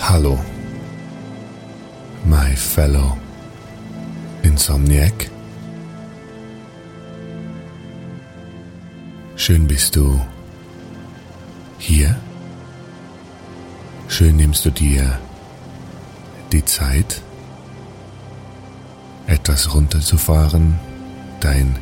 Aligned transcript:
Hallo, 0.00 0.38
my 2.24 2.54
fellow 2.56 3.16
Insomniac. 4.42 5.30
Schön 9.36 9.66
bist 9.66 9.96
du 9.96 10.20
hier. 11.78 12.16
Schön 14.08 14.36
nimmst 14.36 14.64
du 14.66 14.70
dir 14.70 15.18
die 16.52 16.64
Zeit, 16.64 17.22
etwas 19.26 19.74
runterzufahren, 19.74 20.78
dein 21.40 21.76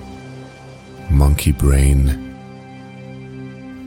Monkey 1.10 1.52
Brain 1.52 2.18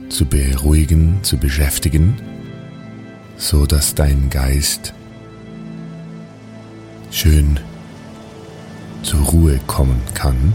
zu 0.08 0.26
beruhigen, 0.26 1.20
zu 1.22 1.38
beschäftigen 1.38 2.25
so 3.36 3.66
dass 3.66 3.94
dein 3.94 4.30
Geist 4.30 4.92
schön 7.10 7.60
zur 9.02 9.20
Ruhe 9.20 9.58
kommen 9.66 10.00
kann. 10.14 10.52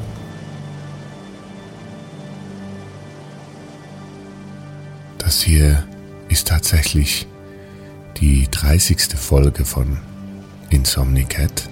Das 5.17 5.41
hier 5.41 5.83
ist 6.27 6.47
tatsächlich 6.47 7.27
die 8.17 8.47
30. 8.49 9.15
Folge 9.15 9.65
von 9.65 9.97
Insomnicat. 10.69 11.69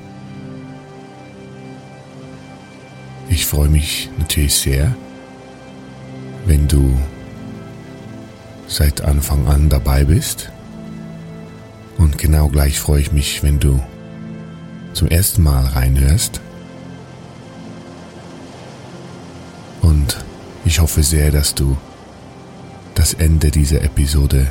Ich 3.29 3.45
freue 3.45 3.69
mich 3.69 4.09
natürlich 4.17 4.55
sehr, 4.55 4.95
wenn 6.45 6.67
du 6.67 6.97
seit 8.67 9.01
Anfang 9.01 9.47
an 9.47 9.69
dabei 9.69 10.03
bist. 10.03 10.51
Und 11.99 12.17
genau 12.17 12.47
gleich 12.47 12.79
freue 12.79 13.01
ich 13.01 13.11
mich, 13.11 13.43
wenn 13.43 13.59
du 13.59 13.83
zum 14.93 15.09
ersten 15.09 15.43
Mal 15.43 15.65
reinhörst. 15.65 16.39
Und 19.81 20.23
ich 20.63 20.79
hoffe 20.79 21.03
sehr, 21.03 21.29
dass 21.29 21.55
du 21.55 21.77
das 22.95 23.13
Ende 23.13 23.51
dieser 23.51 23.83
Episode 23.83 24.47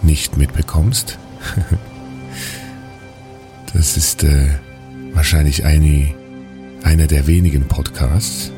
nicht 0.00 0.36
mitbekommst. 0.36 1.18
das 3.74 3.96
ist 3.96 4.22
äh, 4.22 4.46
wahrscheinlich 5.12 5.64
eine, 5.64 6.14
einer 6.84 7.08
der 7.08 7.26
wenigen 7.26 7.66
Podcasts, 7.66 8.52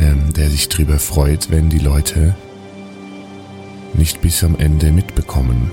ähm, 0.00 0.32
der 0.32 0.50
sich 0.50 0.68
darüber 0.68 0.98
freut, 0.98 1.50
wenn 1.50 1.68
die 1.68 1.78
Leute 1.78 2.34
nicht 3.94 4.20
bis 4.20 4.42
am 4.44 4.56
Ende 4.58 4.92
mitbekommen, 4.92 5.70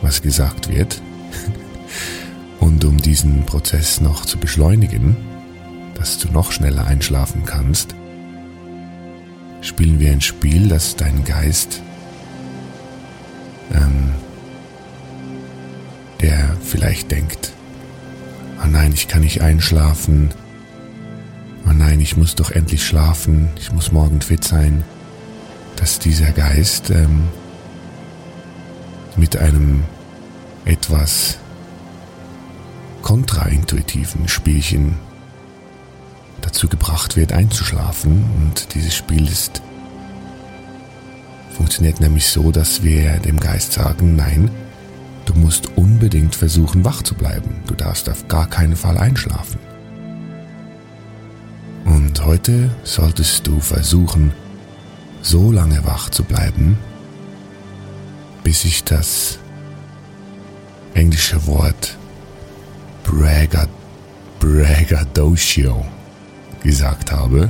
was 0.00 0.22
gesagt 0.22 0.68
wird. 0.68 1.00
Und 2.60 2.84
um 2.84 2.98
diesen 2.98 3.44
Prozess 3.46 4.00
noch 4.00 4.24
zu 4.24 4.38
beschleunigen, 4.38 5.16
dass 5.94 6.18
du 6.18 6.30
noch 6.30 6.52
schneller 6.52 6.86
einschlafen 6.86 7.44
kannst, 7.44 7.94
spielen 9.60 9.98
wir 10.00 10.10
ein 10.10 10.20
Spiel, 10.20 10.68
das 10.68 10.96
deinen 10.96 11.24
Geist, 11.24 11.80
ähm, 13.72 14.10
der 16.20 16.56
vielleicht 16.62 17.10
denkt, 17.10 17.52
oh 18.62 18.68
nein, 18.68 18.92
ich 18.92 19.08
kann 19.08 19.22
nicht 19.22 19.40
einschlafen, 19.40 20.30
oh 21.68 21.72
nein, 21.72 22.00
ich 22.00 22.16
muss 22.16 22.34
doch 22.34 22.50
endlich 22.50 22.84
schlafen, 22.86 23.48
ich 23.56 23.72
muss 23.72 23.92
morgen 23.92 24.20
fit 24.20 24.44
sein, 24.44 24.84
dass 25.76 25.98
dieser 25.98 26.32
Geist 26.32 26.90
ähm, 26.90 27.28
mit 29.16 29.36
einem 29.36 29.84
etwas 30.64 31.38
kontraintuitiven 33.02 34.28
Spielchen 34.28 34.96
dazu 36.40 36.68
gebracht 36.68 37.16
wird, 37.16 37.32
einzuschlafen. 37.32 38.24
Und 38.38 38.74
dieses 38.74 38.94
Spiel 38.94 39.28
ist 39.28 39.62
funktioniert 41.52 42.00
nämlich 42.00 42.26
so, 42.26 42.50
dass 42.50 42.82
wir 42.82 43.18
dem 43.18 43.38
Geist 43.38 43.72
sagen, 43.72 44.16
nein, 44.16 44.50
du 45.26 45.34
musst 45.34 45.76
unbedingt 45.76 46.34
versuchen, 46.34 46.84
wach 46.84 47.02
zu 47.02 47.14
bleiben. 47.14 47.62
Du 47.66 47.74
darfst 47.74 48.08
auf 48.08 48.26
gar 48.28 48.48
keinen 48.48 48.74
Fall 48.74 48.98
einschlafen. 48.98 49.58
Und 51.84 52.24
heute 52.24 52.70
solltest 52.84 53.46
du 53.46 53.60
versuchen, 53.60 54.32
so 55.22 55.50
lange 55.50 55.84
wach 55.84 56.10
zu 56.10 56.24
bleiben, 56.24 56.76
bis 58.44 58.64
ich 58.64 58.84
das 58.84 59.38
englische 60.94 61.46
Wort 61.46 61.96
Bragad 63.04 63.68
Braggadocio 64.40 65.86
gesagt 66.64 67.12
habe. 67.12 67.48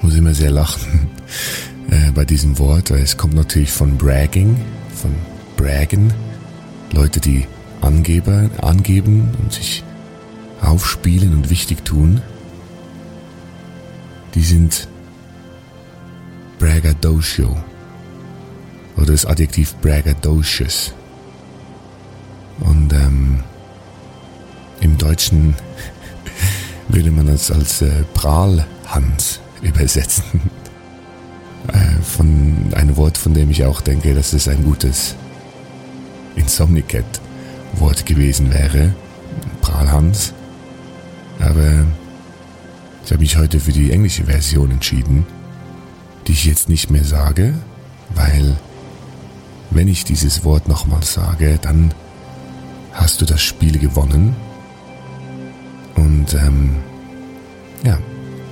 Muss 0.00 0.14
immer 0.16 0.32
sehr 0.34 0.50
lachen 0.50 1.10
äh, 1.90 2.10
bei 2.12 2.24
diesem 2.24 2.58
Wort, 2.58 2.90
weil 2.90 3.02
es 3.02 3.18
kommt 3.18 3.34
natürlich 3.34 3.70
von 3.70 3.98
Bragging, 3.98 4.56
von 4.94 5.14
Braggen, 5.56 6.12
Leute, 6.92 7.20
die 7.20 7.46
Angeber, 7.82 8.48
angeben 8.62 9.34
und 9.42 9.52
sich 9.52 9.84
aufspielen 10.62 11.34
und 11.34 11.50
wichtig 11.50 11.84
tun. 11.84 12.22
Die 14.34 14.42
sind 14.42 14.88
braggadocio 16.60 17.56
oder 18.96 19.12
das 19.12 19.26
Adjektiv 19.26 19.74
braggadocious. 19.76 20.92
Und 22.60 22.92
ähm, 22.92 23.42
im 24.80 24.98
Deutschen 24.98 25.54
würde 26.88 27.10
man 27.10 27.26
das 27.26 27.50
als 27.50 27.82
äh, 27.82 28.04
Prahlhans 28.14 29.40
übersetzen. 29.62 30.24
äh, 31.68 32.02
von 32.02 32.72
einem 32.74 32.96
Wort, 32.96 33.16
von 33.16 33.32
dem 33.34 33.50
ich 33.50 33.64
auch 33.64 33.80
denke, 33.80 34.14
dass 34.14 34.34
es 34.34 34.46
ein 34.46 34.62
gutes 34.62 35.14
Insomnicat-Wort 36.36 38.04
gewesen 38.04 38.52
wäre. 38.52 38.94
Prahlhans. 39.62 40.34
Aber 41.38 41.86
ich 43.04 43.12
habe 43.12 43.22
mich 43.22 43.36
heute 43.38 43.60
für 43.60 43.72
die 43.72 43.90
englische 43.90 44.24
Version 44.24 44.70
entschieden, 44.70 45.24
die 46.30 46.34
ich 46.34 46.44
jetzt 46.44 46.68
nicht 46.68 46.92
mehr 46.92 47.02
sage, 47.02 47.54
weil 48.14 48.56
wenn 49.70 49.88
ich 49.88 50.04
dieses 50.04 50.44
Wort 50.44 50.68
nochmal 50.68 51.02
sage, 51.02 51.58
dann 51.60 51.92
hast 52.92 53.20
du 53.20 53.24
das 53.24 53.42
Spiel 53.42 53.80
gewonnen 53.80 54.36
und 55.96 56.32
ähm, 56.34 56.76
ja, 57.82 57.98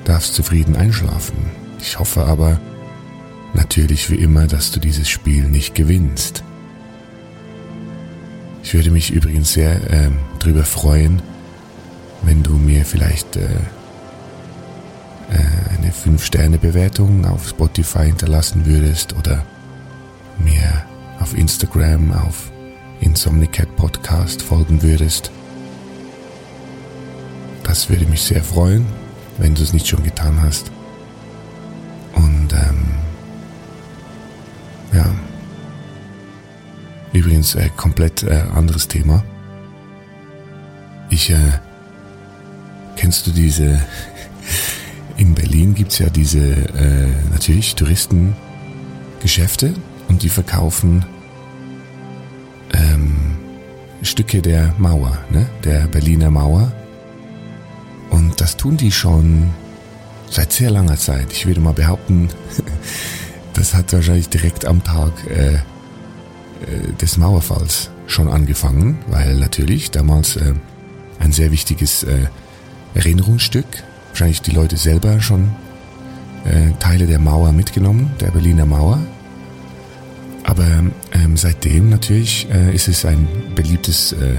darfst 0.04 0.34
zufrieden 0.34 0.75
einschlafen. 0.75 1.36
Ich 1.78 2.00
hoffe 2.00 2.25
aber 2.25 2.60
natürlich 3.54 4.10
wie 4.10 4.16
immer, 4.16 4.48
dass 4.48 4.72
du 4.72 4.80
dieses 4.80 5.08
Spiel 5.08 5.44
nicht 5.44 5.76
gewinnst. 5.76 6.42
Ich 8.64 8.75
würde 8.75 8.90
mich 8.90 9.12
übrigens 9.12 9.52
sehr 9.52 9.76
äh, 9.88 10.10
darüber 10.40 10.64
freuen, 10.64 11.22
wenn 12.22 12.42
du 12.42 12.54
mir 12.54 12.84
vielleicht 12.84 13.36
äh, 13.36 13.46
eine 15.30 15.92
5-Sterne-Bewertung 15.92 17.25
auf 17.25 17.48
Spotify 17.48 18.06
hinterlassen 18.06 18.66
würdest 18.66 19.14
oder 19.16 19.44
mir 20.38 20.84
auf 21.20 21.36
Instagram 21.36 22.12
auf 22.12 22.50
Insomnicat 23.00 23.75
Podcast 23.76 24.42
folgen 24.42 24.82
würdest. 24.82 25.30
Das 27.62 27.88
würde 27.90 28.06
mich 28.06 28.22
sehr 28.22 28.42
freuen, 28.42 28.86
wenn 29.38 29.54
du 29.54 29.62
es 29.62 29.72
nicht 29.72 29.86
schon 29.86 30.02
getan 30.02 30.40
hast. 30.42 30.70
Und 32.14 32.52
ähm, 32.52 32.88
ja, 34.92 35.04
übrigens 37.12 37.54
äh, 37.54 37.69
komplett 37.76 38.22
äh, 38.22 38.44
anderes 38.54 38.88
Thema. 38.88 39.22
Ich, 41.10 41.30
äh, 41.30 41.52
kennst 42.96 43.26
du 43.26 43.30
diese, 43.30 43.80
in 45.18 45.34
Berlin 45.34 45.74
gibt's 45.74 45.98
ja 45.98 46.08
diese, 46.08 46.38
äh, 46.38 47.08
natürlich 47.32 47.74
Touristengeschäfte 47.74 49.74
und 50.08 50.22
die 50.22 50.28
verkaufen 50.28 51.04
ähm, 52.72 53.36
Stücke 54.02 54.40
der 54.40 54.74
Mauer, 54.78 55.18
ne? 55.30 55.46
der 55.64 55.86
Berliner 55.88 56.30
Mauer. 56.30 56.72
Und 58.10 58.40
das 58.40 58.56
tun 58.56 58.76
die 58.76 58.92
schon 58.92 59.50
seit 60.30 60.52
sehr 60.52 60.70
langer 60.70 60.96
Zeit. 60.96 61.32
Ich 61.32 61.46
würde 61.46 61.60
mal 61.60 61.74
behaupten, 61.74 62.28
das 63.54 63.74
hat 63.74 63.92
wahrscheinlich 63.92 64.28
direkt 64.28 64.64
am 64.64 64.84
Tag 64.84 65.12
äh, 65.28 65.54
äh, 65.54 65.58
des 67.00 67.16
Mauerfalls 67.16 67.90
schon 68.06 68.28
angefangen, 68.28 68.98
weil 69.08 69.36
natürlich 69.36 69.90
damals 69.90 70.36
äh, 70.36 70.54
ein 71.18 71.32
sehr 71.32 71.50
wichtiges 71.50 72.04
äh, 72.04 72.26
Erinnerungsstück, 72.94 73.66
wahrscheinlich 74.18 74.42
die 74.42 74.50
Leute 74.50 74.76
selber 74.76 75.20
schon 75.20 75.52
äh, 76.44 76.72
Teile 76.80 77.06
der 77.06 77.20
Mauer 77.20 77.52
mitgenommen, 77.52 78.10
der 78.20 78.32
Berliner 78.32 78.66
Mauer. 78.66 78.98
Aber 80.42 80.66
ähm, 81.12 81.36
seitdem 81.36 81.88
natürlich 81.88 82.48
äh, 82.50 82.74
ist 82.74 82.88
es 82.88 83.04
ein 83.04 83.28
beliebtes 83.54 84.14
äh, 84.14 84.38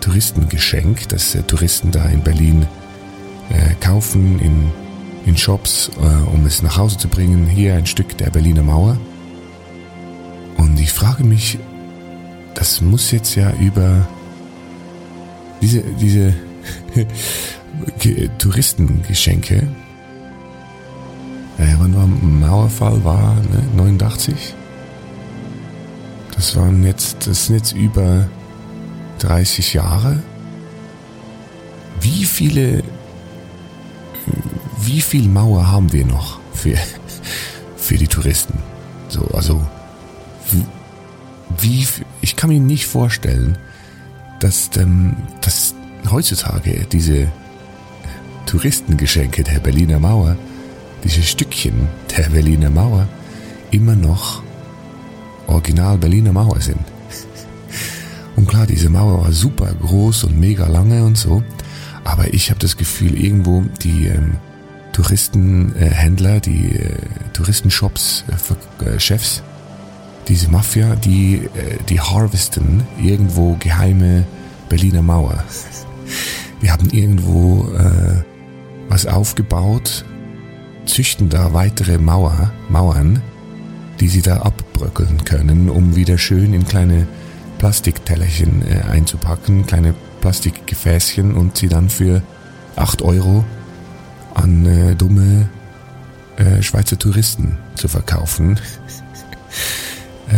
Touristengeschenk, 0.00 1.06
das 1.10 1.34
äh, 1.34 1.42
Touristen 1.42 1.90
da 1.90 2.06
in 2.06 2.22
Berlin 2.22 2.66
äh, 3.50 3.74
kaufen 3.84 4.38
in, 4.40 4.72
in 5.26 5.36
Shops, 5.36 5.90
äh, 6.00 6.32
um 6.32 6.46
es 6.46 6.62
nach 6.62 6.78
Hause 6.78 6.96
zu 6.96 7.08
bringen. 7.08 7.46
Hier 7.46 7.74
ein 7.74 7.84
Stück 7.84 8.16
der 8.16 8.30
Berliner 8.30 8.62
Mauer. 8.62 8.96
Und 10.56 10.80
ich 10.80 10.94
frage 10.94 11.24
mich, 11.24 11.58
das 12.54 12.80
muss 12.80 13.10
jetzt 13.10 13.34
ja 13.34 13.52
über 13.60 14.08
diese, 15.60 15.82
diese 16.00 16.32
Touristengeschenke. 18.38 19.66
Äh, 21.58 21.74
wann 21.78 21.94
war 21.94 22.06
Mauerfall? 22.06 23.04
War 23.04 23.34
ne, 23.34 23.62
89? 23.76 24.54
Das 26.34 26.54
waren 26.56 26.84
jetzt, 26.84 27.26
das 27.26 27.46
sind 27.46 27.56
jetzt 27.56 27.72
über 27.72 28.28
30 29.18 29.74
Jahre. 29.74 30.22
Wie 32.00 32.24
viele, 32.24 32.84
wie 34.80 35.00
viel 35.00 35.28
Mauer 35.28 35.66
haben 35.66 35.92
wir 35.92 36.06
noch 36.06 36.38
für, 36.52 36.76
für 37.76 37.96
die 37.96 38.06
Touristen? 38.06 38.58
So, 39.08 39.26
also, 39.32 39.66
wie, 41.60 41.86
ich 42.20 42.36
kann 42.36 42.50
mir 42.50 42.60
nicht 42.60 42.86
vorstellen, 42.86 43.58
dass, 44.38 44.70
ähm, 44.76 45.16
dass 45.40 45.74
heutzutage 46.10 46.86
diese 46.92 47.28
Touristengeschenke 48.48 49.44
der 49.44 49.60
Berliner 49.60 49.98
Mauer, 49.98 50.34
diese 51.04 51.22
Stückchen 51.22 51.86
der 52.16 52.30
Berliner 52.30 52.70
Mauer 52.70 53.06
immer 53.70 53.94
noch 53.94 54.42
Original 55.46 55.98
Berliner 55.98 56.32
Mauer 56.32 56.58
sind. 56.58 56.80
Und 58.36 58.48
klar, 58.48 58.66
diese 58.66 58.88
Mauer 58.88 59.22
war 59.24 59.32
super 59.32 59.70
groß 59.74 60.24
und 60.24 60.40
mega 60.40 60.66
lange 60.66 61.04
und 61.04 61.18
so, 61.18 61.42
aber 62.04 62.32
ich 62.32 62.48
habe 62.48 62.58
das 62.58 62.78
Gefühl, 62.78 63.22
irgendwo 63.22 63.64
die 63.82 64.06
ähm, 64.06 64.38
Touristenhändler, 64.92 66.36
äh, 66.36 66.40
die 66.40 66.72
äh, 66.74 66.96
Touristenshops, 67.34 68.24
äh, 68.80 68.84
äh, 68.86 68.98
Chefs, 68.98 69.42
diese 70.26 70.48
Mafia, 70.48 70.96
die, 70.96 71.34
äh, 71.34 71.76
die 71.90 72.00
harvesten 72.00 72.82
irgendwo 72.98 73.58
geheime 73.60 74.24
Berliner 74.70 75.02
Mauer. 75.02 75.44
Die 76.62 76.70
haben 76.70 76.88
irgendwo 76.88 77.68
äh, 77.74 78.22
was 78.88 79.06
aufgebaut, 79.06 80.04
züchten 80.86 81.28
da 81.28 81.52
weitere 81.52 81.98
Mauer, 81.98 82.52
Mauern, 82.68 83.22
die 84.00 84.08
sie 84.08 84.22
da 84.22 84.38
abbröckeln 84.38 85.24
können, 85.24 85.68
um 85.68 85.96
wieder 85.96 86.18
schön 86.18 86.54
in 86.54 86.66
kleine 86.66 87.06
Plastiktellerchen 87.58 88.62
äh, 88.66 88.82
einzupacken, 88.88 89.66
kleine 89.66 89.94
Plastikgefäßchen 90.20 91.34
und 91.34 91.58
sie 91.58 91.68
dann 91.68 91.88
für 91.88 92.22
8 92.76 93.02
Euro 93.02 93.44
an 94.34 94.66
äh, 94.66 94.94
dumme 94.94 95.48
äh, 96.36 96.62
Schweizer 96.62 96.98
Touristen 96.98 97.58
zu 97.74 97.88
verkaufen. 97.88 98.58
äh, 100.28 100.34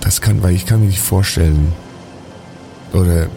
das 0.00 0.20
kann, 0.20 0.42
weil 0.42 0.54
ich 0.54 0.66
kann 0.66 0.80
mir 0.80 0.86
nicht 0.86 1.00
vorstellen, 1.00 1.72
oder 2.92 3.28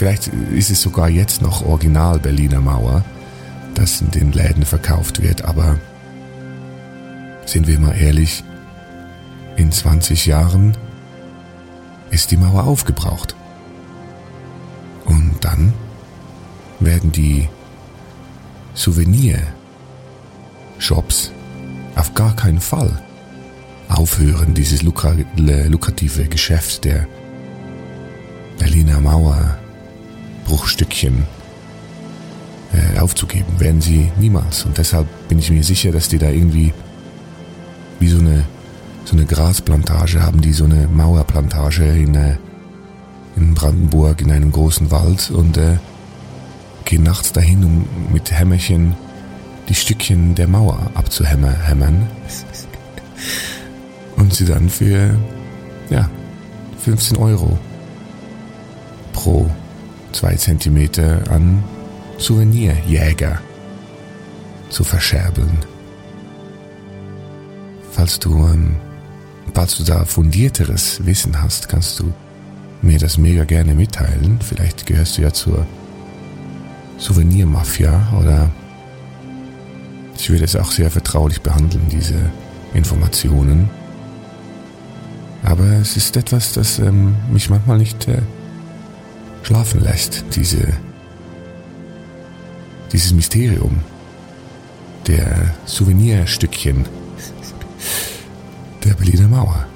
vielleicht 0.00 0.28
ist 0.28 0.70
es 0.70 0.80
sogar 0.80 1.10
jetzt 1.10 1.42
noch 1.42 1.62
Original 1.62 2.18
Berliner 2.18 2.62
Mauer, 2.62 3.04
das 3.74 4.00
in 4.00 4.10
den 4.10 4.32
Läden 4.32 4.64
verkauft 4.64 5.22
wird, 5.22 5.44
aber 5.44 5.78
sind 7.44 7.66
wir 7.66 7.78
mal 7.78 7.92
ehrlich, 7.92 8.42
in 9.58 9.70
20 9.70 10.24
Jahren 10.24 10.74
ist 12.10 12.30
die 12.30 12.38
Mauer 12.38 12.64
aufgebraucht. 12.64 13.36
Und 15.04 15.34
dann 15.42 15.74
werden 16.78 17.12
die 17.12 17.50
Souvenir-Shops 18.72 21.30
auf 21.94 22.14
gar 22.14 22.34
keinen 22.36 22.62
Fall 22.62 23.02
aufhören, 23.90 24.54
dieses 24.54 24.82
lukrative 24.82 26.24
Geschäft 26.24 26.86
der 26.86 27.06
Berliner 28.58 29.02
Mauer 29.02 29.59
Bruchstückchen 30.50 31.26
äh, 32.72 32.98
aufzugeben, 32.98 33.60
werden 33.60 33.80
sie 33.80 34.10
niemals. 34.18 34.64
Und 34.64 34.78
deshalb 34.78 35.06
bin 35.28 35.38
ich 35.38 35.48
mir 35.50 35.62
sicher, 35.62 35.92
dass 35.92 36.08
die 36.08 36.18
da 36.18 36.28
irgendwie 36.28 36.74
wie 38.00 38.08
so 38.08 38.18
eine, 38.18 38.44
so 39.04 39.16
eine 39.16 39.26
Grasplantage 39.26 40.20
haben, 40.20 40.40
die 40.40 40.52
so 40.52 40.64
eine 40.64 40.88
Mauerplantage 40.88 41.84
in, 41.84 42.16
äh, 42.16 42.36
in 43.36 43.54
Brandenburg 43.54 44.20
in 44.22 44.32
einem 44.32 44.50
großen 44.50 44.90
Wald 44.90 45.30
und 45.30 45.56
äh, 45.56 45.78
gehen 46.84 47.04
nachts 47.04 47.32
dahin, 47.32 47.62
um 47.62 47.86
mit 48.12 48.32
Hämmerchen 48.32 48.96
die 49.68 49.76
Stückchen 49.76 50.34
der 50.34 50.48
Mauer 50.48 50.90
abzuhämmern. 50.94 52.08
und 54.16 54.34
sie 54.34 54.46
dann 54.46 54.68
für, 54.68 55.16
ja, 55.90 56.10
15 56.80 57.18
Euro 57.18 57.56
pro 59.12 59.48
zwei 60.12 60.34
Zentimeter 60.34 61.22
an 61.30 61.62
Souvenirjäger 62.18 63.40
zu 64.68 64.84
verscherbeln. 64.84 65.58
Falls 67.90 68.18
du, 68.18 68.46
ähm, 68.46 68.76
falls 69.54 69.76
du 69.76 69.84
da 69.84 70.04
fundierteres 70.04 71.04
Wissen 71.04 71.42
hast, 71.42 71.68
kannst 71.68 71.98
du 71.98 72.12
mir 72.82 72.98
das 72.98 73.18
mega 73.18 73.44
gerne 73.44 73.74
mitteilen. 73.74 74.38
Vielleicht 74.40 74.86
gehörst 74.86 75.18
du 75.18 75.22
ja 75.22 75.32
zur 75.32 75.66
Souvenirmafia 76.98 78.12
oder 78.18 78.50
ich 80.16 80.30
würde 80.30 80.44
es 80.44 80.56
auch 80.56 80.70
sehr 80.70 80.90
vertraulich 80.90 81.40
behandeln, 81.40 81.88
diese 81.90 82.14
Informationen. 82.74 83.70
Aber 85.42 85.64
es 85.80 85.96
ist 85.96 86.16
etwas, 86.16 86.52
das 86.52 86.78
ähm, 86.78 87.16
mich 87.32 87.48
manchmal 87.48 87.78
nicht 87.78 88.06
äh, 88.06 88.20
schlafen 89.42 89.80
lässt, 89.82 90.24
diese 90.34 90.68
dieses 92.92 93.12
Mysterium 93.12 93.80
der 95.06 95.54
Souvenirstückchen 95.64 96.84
der 98.84 98.94
Berliner 98.94 99.28
Mauer. 99.28 99.66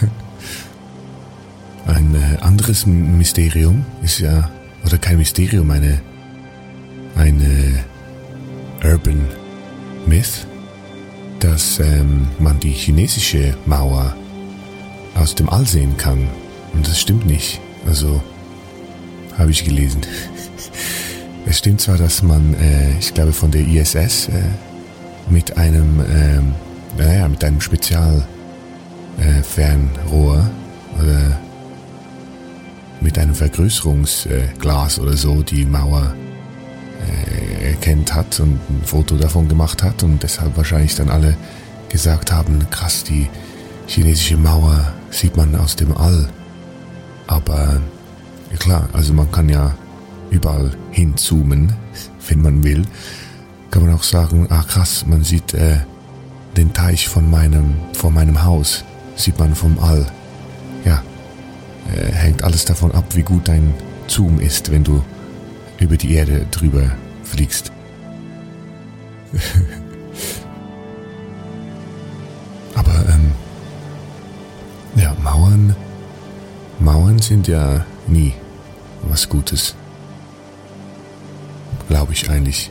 Ein 1.86 2.14
äh, 2.14 2.38
anderes 2.40 2.86
Mysterium 2.86 3.84
ist 4.02 4.20
ja, 4.20 4.50
oder 4.84 4.98
kein 4.98 5.18
Mysterium, 5.18 5.70
eine, 5.70 6.00
eine 7.16 7.84
Urban 8.84 9.26
Myth, 10.06 10.46
dass 11.40 11.80
ähm, 11.80 12.28
man 12.38 12.60
die 12.60 12.70
chinesische 12.70 13.56
Mauer 13.66 14.14
aus 15.14 15.34
dem 15.34 15.48
All 15.48 15.66
sehen 15.66 15.96
kann. 15.96 16.28
Und 16.74 16.86
das 16.86 17.00
stimmt 17.00 17.26
nicht. 17.26 17.60
Also 17.86 18.22
habe 19.38 19.50
ich 19.50 19.64
gelesen. 19.64 20.02
Es 21.46 21.58
stimmt 21.58 21.80
zwar, 21.80 21.96
dass 21.96 22.22
man, 22.22 22.54
äh, 22.54 22.98
ich 22.98 23.14
glaube, 23.14 23.32
von 23.32 23.50
der 23.50 23.62
ISS 23.62 24.28
äh, 24.28 24.42
mit 25.30 25.56
einem, 25.56 26.00
äh, 26.00 26.40
naja, 26.98 27.28
mit 27.28 27.42
einem 27.42 27.60
Spezialfernrohr 27.60 30.36
äh, 30.36 31.00
oder 31.00 31.38
mit 33.00 33.18
einem 33.18 33.34
Vergrößerungsglas 33.34 34.98
oder 34.98 35.16
so 35.16 35.42
die 35.42 35.64
Mauer 35.64 36.14
äh, 37.62 37.70
erkennt 37.70 38.14
hat 38.14 38.40
und 38.40 38.60
ein 38.68 38.82
Foto 38.84 39.16
davon 39.16 39.48
gemacht 39.48 39.82
hat 39.82 40.02
und 40.02 40.22
deshalb 40.22 40.56
wahrscheinlich 40.56 40.96
dann 40.96 41.08
alle 41.08 41.36
gesagt 41.88 42.32
haben, 42.32 42.68
krass, 42.70 43.04
die 43.04 43.28
chinesische 43.86 44.36
Mauer 44.36 44.92
sieht 45.10 45.36
man 45.36 45.54
aus 45.56 45.76
dem 45.76 45.96
All. 45.96 46.28
Aber 47.26 47.80
klar, 48.56 48.88
also 48.92 49.12
man 49.12 49.30
kann 49.30 49.48
ja 49.48 49.74
überall 50.30 50.72
hinzoomen, 50.90 51.72
wenn 52.28 52.42
man 52.42 52.62
will. 52.62 52.82
Kann 53.70 53.84
man 53.84 53.94
auch 53.94 54.02
sagen, 54.02 54.46
ah 54.50 54.62
krass, 54.62 55.04
man 55.06 55.22
sieht 55.24 55.54
äh, 55.54 55.78
den 56.56 56.72
Teich 56.72 57.08
von 57.08 57.30
meinem, 57.30 57.74
vor 57.92 58.10
meinem 58.10 58.42
Haus, 58.44 58.84
sieht 59.16 59.38
man 59.38 59.54
vom 59.54 59.78
All. 59.78 60.06
Ja, 60.84 61.02
äh, 61.94 62.12
hängt 62.12 62.42
alles 62.42 62.64
davon 62.64 62.92
ab, 62.92 63.04
wie 63.14 63.22
gut 63.22 63.48
dein 63.48 63.74
Zoom 64.06 64.40
ist, 64.40 64.70
wenn 64.72 64.84
du 64.84 65.02
über 65.78 65.96
die 65.96 66.14
Erde 66.14 66.46
drüber 66.50 66.90
fliegst. 67.24 67.72
Aber 72.74 72.94
ähm, 73.08 73.32
ja, 74.96 75.14
Mauern, 75.22 75.76
Mauern 76.78 77.18
sind 77.18 77.48
ja 77.48 77.84
nie 78.08 78.34
was 79.02 79.28
Gutes. 79.28 79.74
Glaube 81.88 82.12
ich 82.12 82.28
eigentlich. 82.30 82.70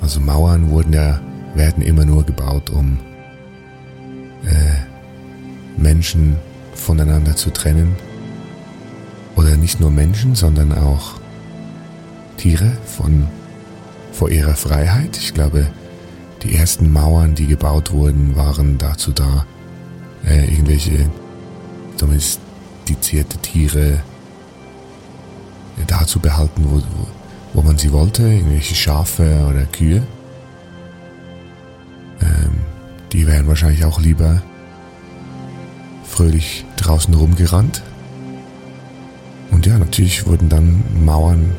Also 0.00 0.20
Mauern 0.20 0.70
wurden 0.70 0.92
ja, 0.92 1.20
werden 1.54 1.82
immer 1.82 2.04
nur 2.04 2.24
gebaut, 2.24 2.70
um 2.70 2.98
äh, 4.44 5.80
Menschen 5.80 6.36
voneinander 6.74 7.36
zu 7.36 7.50
trennen. 7.50 7.96
Oder 9.36 9.56
nicht 9.56 9.80
nur 9.80 9.90
Menschen, 9.90 10.34
sondern 10.34 10.72
auch 10.72 11.14
Tiere 12.36 12.72
von 12.86 13.26
vor 14.12 14.30
ihrer 14.30 14.54
Freiheit. 14.54 15.16
Ich 15.16 15.34
glaube, 15.34 15.66
die 16.42 16.54
ersten 16.54 16.92
Mauern, 16.92 17.34
die 17.34 17.46
gebaut 17.46 17.92
wurden, 17.92 18.36
waren 18.36 18.78
dazu 18.78 19.12
da, 19.12 19.46
äh, 20.26 20.44
irgendwelche 20.50 21.10
domestizierte 22.90 23.38
Tiere 23.38 24.02
da 25.86 26.06
zu 26.06 26.18
behalten, 26.18 26.64
wo, 26.68 26.82
wo 27.54 27.62
man 27.62 27.78
sie 27.78 27.92
wollte, 27.92 28.22
irgendwelche 28.22 28.74
Schafe 28.74 29.46
oder 29.48 29.64
Kühe. 29.64 30.02
Ähm, 32.20 32.60
die 33.12 33.26
wären 33.26 33.46
wahrscheinlich 33.46 33.84
auch 33.84 34.00
lieber 34.00 34.42
fröhlich 36.04 36.64
draußen 36.76 37.14
rumgerannt. 37.14 37.82
Und 39.50 39.66
ja, 39.66 39.78
natürlich 39.78 40.26
wurden 40.26 40.48
dann 40.48 40.82
Mauern 41.04 41.54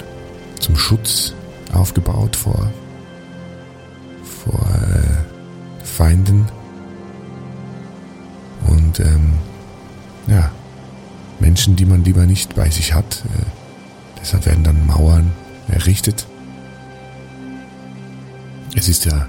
zum 0.60 0.76
Schutz 0.76 1.34
aufgebaut 1.74 2.36
vor, 2.36 2.70
vor 4.24 4.60
äh, 4.76 5.86
Feinden. 5.86 6.46
Und 8.68 9.00
ähm, 9.00 9.34
ja, 10.28 10.52
Menschen, 11.42 11.76
die 11.76 11.86
man 11.86 12.04
lieber 12.04 12.26
nicht 12.26 12.56
bei 12.56 12.70
sich 12.70 12.94
hat. 12.94 13.24
Äh, 13.26 13.46
deshalb 14.22 14.46
werden 14.46 14.64
dann 14.64 14.86
Mauern 14.86 15.32
errichtet. 15.68 16.26
Es 18.76 18.88
ist 18.88 19.06
ja 19.06 19.28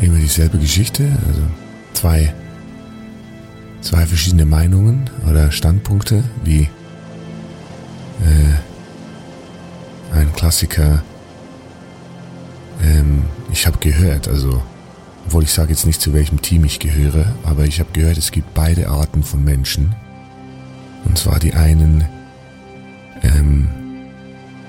immer 0.00 0.18
dieselbe 0.18 0.58
Geschichte, 0.58 1.04
also 1.28 1.42
zwei, 1.92 2.34
zwei 3.80 4.06
verschiedene 4.06 4.46
Meinungen 4.46 5.08
oder 5.28 5.52
Standpunkte, 5.52 6.24
wie 6.42 6.62
äh, 8.22 8.56
ein 10.14 10.32
Klassiker. 10.32 11.02
Ähm, 12.82 13.24
ich 13.52 13.66
habe 13.66 13.78
gehört, 13.78 14.26
also, 14.26 14.62
obwohl 15.26 15.42
ich 15.44 15.52
sage 15.52 15.70
jetzt 15.70 15.86
nicht 15.86 16.00
zu 16.00 16.12
welchem 16.12 16.40
Team 16.40 16.64
ich 16.64 16.78
gehöre, 16.78 17.26
aber 17.44 17.64
ich 17.64 17.78
habe 17.78 17.92
gehört, 17.92 18.16
es 18.18 18.32
gibt 18.32 18.54
beide 18.54 18.88
Arten 18.88 19.22
von 19.22 19.44
Menschen. 19.44 19.94
Und 21.04 21.18
zwar 21.18 21.38
die 21.38 21.54
einen, 21.54 22.04
ähm, 23.22 23.68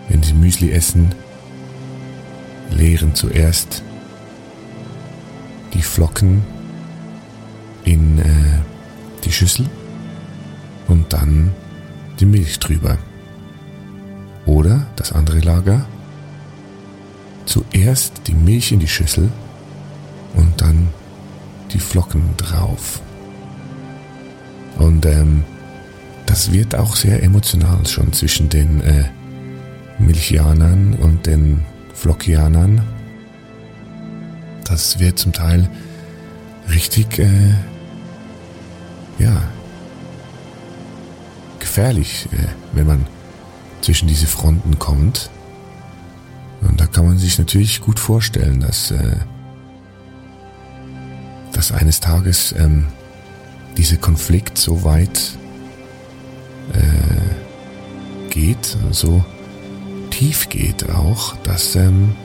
wenn 0.09 0.23
sie 0.23 0.33
Müsli 0.33 0.71
essen, 0.71 1.13
leeren 2.71 3.15
zuerst 3.15 3.83
die 5.73 5.81
Flocken 5.81 6.43
in 7.83 8.19
äh, 8.19 8.23
die 9.23 9.31
Schüssel 9.31 9.69
und 10.87 11.13
dann 11.13 11.51
die 12.19 12.25
Milch 12.25 12.59
drüber. 12.59 12.97
Oder 14.45 14.87
das 14.95 15.11
andere 15.11 15.39
Lager, 15.39 15.85
zuerst 17.45 18.27
die 18.27 18.33
Milch 18.33 18.71
in 18.71 18.79
die 18.79 18.87
Schüssel 18.87 19.31
und 20.35 20.61
dann 20.61 20.89
die 21.71 21.79
Flocken 21.79 22.35
drauf. 22.37 23.01
Und 24.77 25.05
ähm, 25.05 25.43
das 26.31 26.53
wird 26.53 26.75
auch 26.75 26.95
sehr 26.95 27.21
emotional 27.23 27.85
schon 27.85 28.13
zwischen 28.13 28.47
den 28.47 28.79
äh, 28.79 29.03
Milchianern 29.99 30.93
und 30.93 31.25
den 31.25 31.65
Flockianern. 31.93 32.81
Das 34.63 34.97
wird 34.97 35.19
zum 35.19 35.33
Teil 35.33 35.69
richtig, 36.69 37.19
äh, 37.19 37.53
ja, 39.19 39.41
gefährlich, 41.59 42.29
äh, 42.31 42.47
wenn 42.71 42.87
man 42.87 43.05
zwischen 43.81 44.07
diese 44.07 44.25
Fronten 44.25 44.79
kommt. 44.79 45.29
Und 46.61 46.79
da 46.79 46.85
kann 46.85 47.07
man 47.07 47.17
sich 47.17 47.39
natürlich 47.39 47.81
gut 47.81 47.99
vorstellen, 47.99 48.61
dass, 48.61 48.91
äh, 48.91 49.17
dass 51.51 51.73
eines 51.73 51.99
Tages 51.99 52.55
ähm, 52.57 52.85
dieser 53.75 53.97
Konflikt 53.97 54.57
so 54.57 54.85
weit 54.85 55.37
äh, 56.73 58.29
geht, 58.29 58.77
so 58.91 59.23
tief 60.09 60.49
geht 60.49 60.89
auch, 60.89 61.35
dass 61.37 61.75
ähm, 61.75 62.15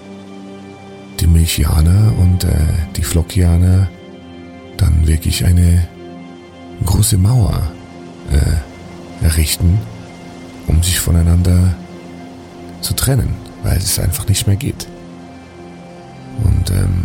die 1.20 1.26
Milchianer 1.26 2.12
und 2.18 2.44
äh, 2.44 2.50
die 2.96 3.02
Flockianer 3.02 3.88
dann 4.76 5.06
wirklich 5.06 5.44
eine 5.44 5.86
große 6.84 7.16
Mauer 7.16 7.70
äh, 8.30 9.24
errichten 9.24 9.78
um 10.66 10.82
sich 10.82 10.98
voneinander 10.98 11.74
zu 12.80 12.94
trennen, 12.94 13.34
weil 13.62 13.78
es 13.78 13.98
einfach 13.98 14.28
nicht 14.28 14.46
mehr 14.46 14.56
geht. 14.56 14.86
Und 16.44 16.70
ähm, 16.70 17.04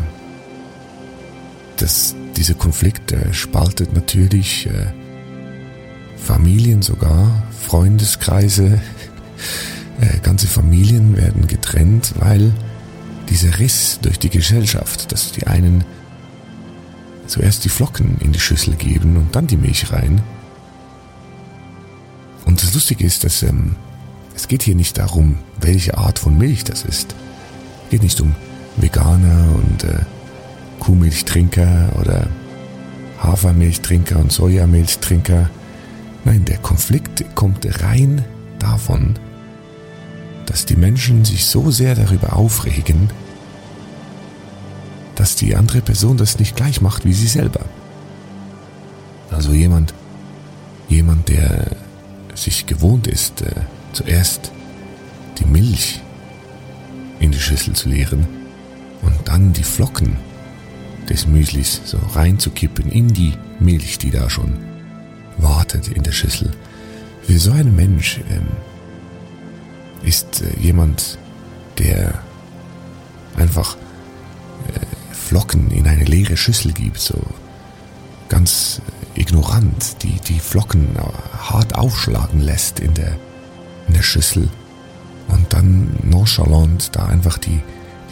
das, 1.77 2.15
dieser 2.35 2.53
Konflikt 2.53 3.11
äh, 3.11 3.33
spaltet 3.33 3.93
natürlich 3.93 4.67
äh, 4.67 4.87
Familien 6.23 6.81
sogar, 6.81 7.43
Freundeskreise, 7.67 8.79
äh, 9.99 10.19
ganze 10.21 10.47
Familien 10.47 11.17
werden 11.17 11.47
getrennt, 11.47 12.13
weil 12.19 12.53
dieser 13.29 13.59
Riss 13.59 13.99
durch 14.01 14.19
die 14.19 14.29
Gesellschaft, 14.29 15.11
dass 15.11 15.31
die 15.31 15.47
einen 15.47 15.83
zuerst 17.27 17.63
die 17.63 17.69
Flocken 17.69 18.17
in 18.19 18.33
die 18.33 18.39
Schüssel 18.39 18.75
geben 18.75 19.17
und 19.17 19.35
dann 19.35 19.47
die 19.47 19.57
Milch 19.57 19.91
rein, 19.91 20.21
und 22.45 22.61
das 22.61 22.73
Lustige 22.73 23.05
ist, 23.05 23.23
dass 23.23 23.43
ähm, 23.43 23.75
es 24.35 24.47
geht 24.47 24.63
hier 24.63 24.75
nicht 24.75 24.97
darum, 24.97 25.37
welche 25.59 25.97
Art 25.97 26.19
von 26.19 26.37
Milch 26.37 26.63
das 26.63 26.83
ist. 26.83 27.15
Es 27.85 27.89
geht 27.91 28.03
nicht 28.03 28.19
um 28.21 28.35
Veganer 28.77 29.55
und 29.55 29.83
äh, 29.83 29.99
Kuhmilchtrinker 30.79 31.93
oder 31.99 32.27
Hafermilchtrinker 33.21 34.19
und 34.19 34.31
Sojamilchtrinker. 34.31 35.49
Nein, 36.23 36.45
der 36.45 36.57
Konflikt 36.57 37.35
kommt 37.35 37.65
rein 37.83 38.23
davon, 38.59 39.15
dass 40.45 40.65
die 40.65 40.75
Menschen 40.75 41.25
sich 41.25 41.45
so 41.45 41.71
sehr 41.71 41.95
darüber 41.95 42.35
aufregen, 42.35 43.09
dass 45.15 45.35
die 45.35 45.55
andere 45.55 45.81
Person 45.81 46.17
das 46.17 46.39
nicht 46.39 46.55
gleich 46.55 46.81
macht 46.81 47.05
wie 47.05 47.13
sie 47.13 47.27
selber. 47.27 47.61
Also 49.29 49.53
jemand, 49.53 49.93
jemand, 50.89 51.29
der 51.29 51.67
sich 52.35 52.65
gewohnt 52.65 53.07
ist, 53.07 53.41
äh, 53.41 53.51
zuerst 53.93 54.51
die 55.39 55.45
Milch 55.45 56.01
in 57.19 57.31
die 57.31 57.39
Schüssel 57.39 57.73
zu 57.73 57.89
leeren 57.89 58.27
und 59.01 59.15
dann 59.25 59.53
die 59.53 59.63
Flocken 59.63 60.17
des 61.09 61.27
Müslis 61.27 61.81
so 61.85 61.97
reinzukippen 62.13 62.89
in 62.89 63.07
die 63.07 63.33
Milch, 63.59 63.97
die 63.97 64.11
da 64.11 64.29
schon 64.29 64.70
wartet 65.41 65.87
in 65.87 66.03
der 66.03 66.11
Schüssel. 66.11 66.51
Für 67.23 67.39
so 67.39 67.51
ein 67.51 67.75
Mensch 67.75 68.19
ähm, 68.29 68.47
ist 70.03 70.41
äh, 70.41 70.59
jemand, 70.59 71.17
der 71.77 72.13
einfach 73.35 73.75
äh, 74.67 75.13
Flocken 75.13 75.71
in 75.71 75.87
eine 75.87 76.03
leere 76.03 76.37
Schüssel 76.37 76.73
gibt, 76.73 76.99
so 76.99 77.21
ganz 78.29 78.81
äh, 79.15 79.21
ignorant, 79.21 80.03
die 80.03 80.19
die 80.27 80.39
Flocken 80.39 80.95
äh, 80.95 81.01
hart 81.37 81.75
aufschlagen 81.75 82.41
lässt 82.41 82.79
in 82.79 82.93
der, 82.93 83.15
in 83.87 83.93
der 83.93 84.03
Schüssel 84.03 84.49
und 85.27 85.53
dann 85.53 85.95
nonchalant 86.03 86.95
da 86.95 87.05
einfach 87.05 87.37
die, 87.37 87.61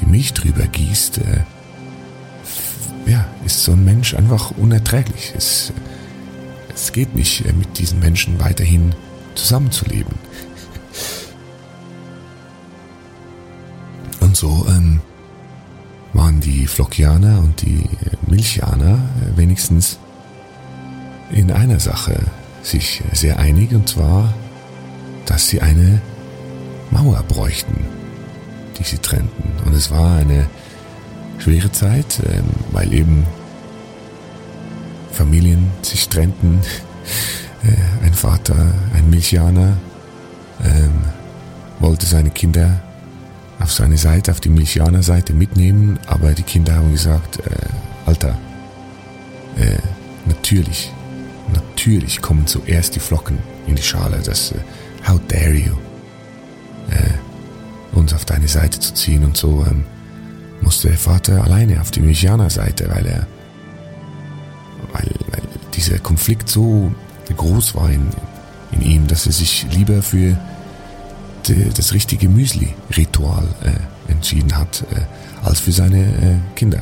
die 0.01 0.05
Milch 0.05 0.33
drüber 0.33 0.65
gießt, 0.65 1.19
äh, 1.19 1.43
ja, 3.09 3.25
ist 3.45 3.63
so 3.63 3.73
ein 3.73 3.83
Mensch 3.83 4.13
einfach 4.13 4.51
unerträglich. 4.51 5.33
Es, 5.35 5.73
es 6.81 6.91
geht 6.91 7.15
nicht, 7.15 7.45
äh, 7.45 7.53
mit 7.53 7.77
diesen 7.77 7.99
Menschen 7.99 8.39
weiterhin 8.39 8.93
zusammenzuleben. 9.35 10.13
Und 14.19 14.35
so 14.35 14.65
ähm, 14.69 15.01
waren 16.13 16.39
die 16.39 16.67
Flockianer 16.67 17.39
und 17.39 17.61
die 17.61 17.83
Milchianer 18.27 18.95
äh, 18.95 19.37
wenigstens 19.37 19.99
in 21.31 21.51
einer 21.51 21.79
Sache 21.79 22.19
sich 22.63 23.03
sehr 23.13 23.39
einig, 23.39 23.71
und 23.71 23.87
zwar, 23.87 24.33
dass 25.25 25.47
sie 25.47 25.61
eine 25.61 26.01
Mauer 26.91 27.23
bräuchten, 27.27 27.85
die 28.77 28.83
sie 28.83 28.97
trennten. 28.97 29.43
Und 29.65 29.73
es 29.73 29.91
war 29.91 30.17
eine 30.17 30.47
schwere 31.37 31.71
Zeit, 31.71 32.19
ähm, 32.25 32.45
weil 32.71 32.93
eben 32.93 33.25
Familien 35.11 35.71
sich 35.81 36.07
trennten. 36.09 36.61
Äh, 37.63 38.05
ein 38.05 38.13
Vater, 38.13 38.55
ein 38.93 39.09
Milchianer, 39.09 39.77
ähm, 40.63 41.03
wollte 41.79 42.05
seine 42.05 42.29
Kinder 42.29 42.81
auf 43.59 43.71
seine 43.71 43.97
Seite, 43.97 44.31
auf 44.31 44.39
die 44.39 44.49
Milchianer-Seite 44.49 45.33
mitnehmen, 45.33 45.99
aber 46.07 46.31
die 46.31 46.43
Kinder 46.43 46.75
haben 46.75 46.91
gesagt, 46.91 47.39
äh, 47.39 47.49
Alter, 48.05 48.37
äh, 49.57 49.77
natürlich, 50.25 50.91
natürlich 51.53 52.21
kommen 52.21 52.47
zuerst 52.47 52.95
die 52.95 52.99
Flocken 52.99 53.37
in 53.67 53.75
die 53.75 53.81
Schale. 53.81 54.21
Das, 54.23 54.53
äh, 54.53 54.59
how 55.07 55.19
dare 55.27 55.53
you, 55.53 55.73
äh, 56.89 57.97
uns 57.97 58.13
auf 58.13 58.23
deine 58.25 58.47
Seite 58.47 58.79
zu 58.79 58.93
ziehen 58.93 59.25
und 59.25 59.35
so 59.35 59.65
ähm, 59.69 59.83
musste 60.61 60.89
der 60.89 60.97
Vater 60.97 61.43
alleine 61.43 61.81
auf 61.81 61.91
die 61.91 62.01
Milchianer-Seite, 62.01 62.89
weil 62.89 63.05
er 63.05 63.27
weil, 64.91 65.09
weil 65.31 65.41
dieser 65.73 65.99
Konflikt 65.99 66.49
so 66.49 66.91
groß 67.35 67.75
war 67.75 67.89
in, 67.89 68.07
in 68.71 68.81
ihm, 68.81 69.07
dass 69.07 69.25
er 69.25 69.31
sich 69.31 69.65
lieber 69.71 70.01
für 70.01 70.37
die, 71.47 71.69
das 71.75 71.93
richtige 71.93 72.29
Müsli-Ritual 72.29 73.47
äh, 73.63 74.11
entschieden 74.11 74.57
hat, 74.57 74.83
äh, 74.91 75.01
als 75.45 75.59
für 75.59 75.71
seine 75.71 75.99
äh, 75.99 76.55
Kinder. 76.55 76.81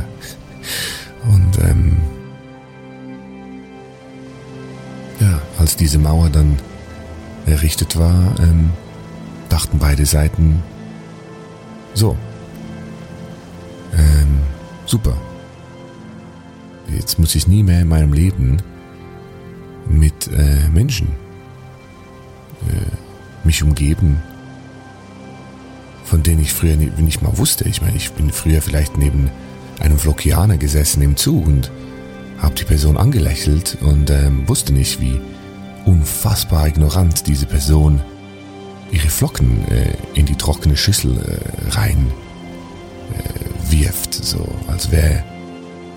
Und 1.26 1.60
ähm, 1.60 1.98
ja, 5.20 5.40
als 5.60 5.76
diese 5.76 6.00
Mauer 6.00 6.30
dann 6.30 6.58
errichtet 7.46 7.98
war, 7.98 8.36
ähm, 8.40 8.72
dachten 9.50 9.80
beide 9.80 10.06
Seiten, 10.06 10.62
so, 11.94 12.16
ähm, 13.94 14.40
super, 14.86 15.18
jetzt 16.96 17.20
muss 17.20 17.36
ich 17.36 17.48
nie 17.48 17.64
mehr 17.64 17.82
in 17.82 17.88
meinem 17.88 18.14
Leben 18.14 18.58
mit 19.90 20.28
äh, 20.28 20.70
Menschen 20.70 21.08
äh, 22.68 23.46
mich 23.46 23.64
umgeben, 23.64 24.22
von 26.04 26.24
denen 26.24 26.42
ich 26.42 26.54
früher 26.54 26.76
nicht 26.76 27.22
mal 27.22 27.38
wusste. 27.38 27.68
Ich 27.68 27.82
meine, 27.82 27.96
ich 27.98 28.12
bin 28.12 28.32
früher 28.32 28.62
vielleicht 28.62 28.98
neben 28.98 29.30
einem 29.80 29.98
Flockianer 29.98 30.58
gesessen 30.58 31.02
im 31.02 31.16
Zug 31.16 31.46
und 31.46 31.72
habe 32.40 32.56
die 32.56 32.66
Person 32.66 32.98
angelächelt 32.98 33.78
und 33.82 34.10
ähm, 34.10 34.48
wusste 34.48 34.74
nicht, 34.74 35.02
wie 35.02 35.20
unfassbar 35.86 36.68
ignorant 36.68 37.28
diese 37.28 37.46
Person 37.46 38.02
ihre 38.92 39.10
Flocken 39.10 39.68
äh, 39.70 39.94
in 40.14 40.26
die 40.26 40.36
trockene 40.36 40.78
Schüssel 40.78 41.18
äh, 41.18 41.70
rein 41.72 42.12
äh, 43.14 43.72
wirft, 43.72 44.14
so 44.14 44.48
als 44.68 44.92
wäre 44.92 45.24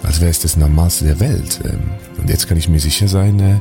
als 0.03 0.21
wäre 0.21 0.31
es 0.31 0.41
das 0.41 0.57
Normalste 0.57 1.05
der 1.05 1.21
Welt. 1.21 1.61
Ähm, 1.65 1.91
und 2.19 2.29
jetzt 2.29 2.49
kann 2.49 2.57
ich 2.57 2.69
mir 2.69 2.81
sicher 2.81 3.09
sein, 3.09 3.39
äh, 3.41 3.61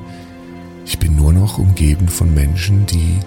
ich 0.85 0.97
bin 0.97 1.15
nur 1.15 1.33
noch 1.33 1.57
umgeben 1.57 2.07
von 2.07 2.33
Menschen, 2.33 2.85
die, 2.85 3.19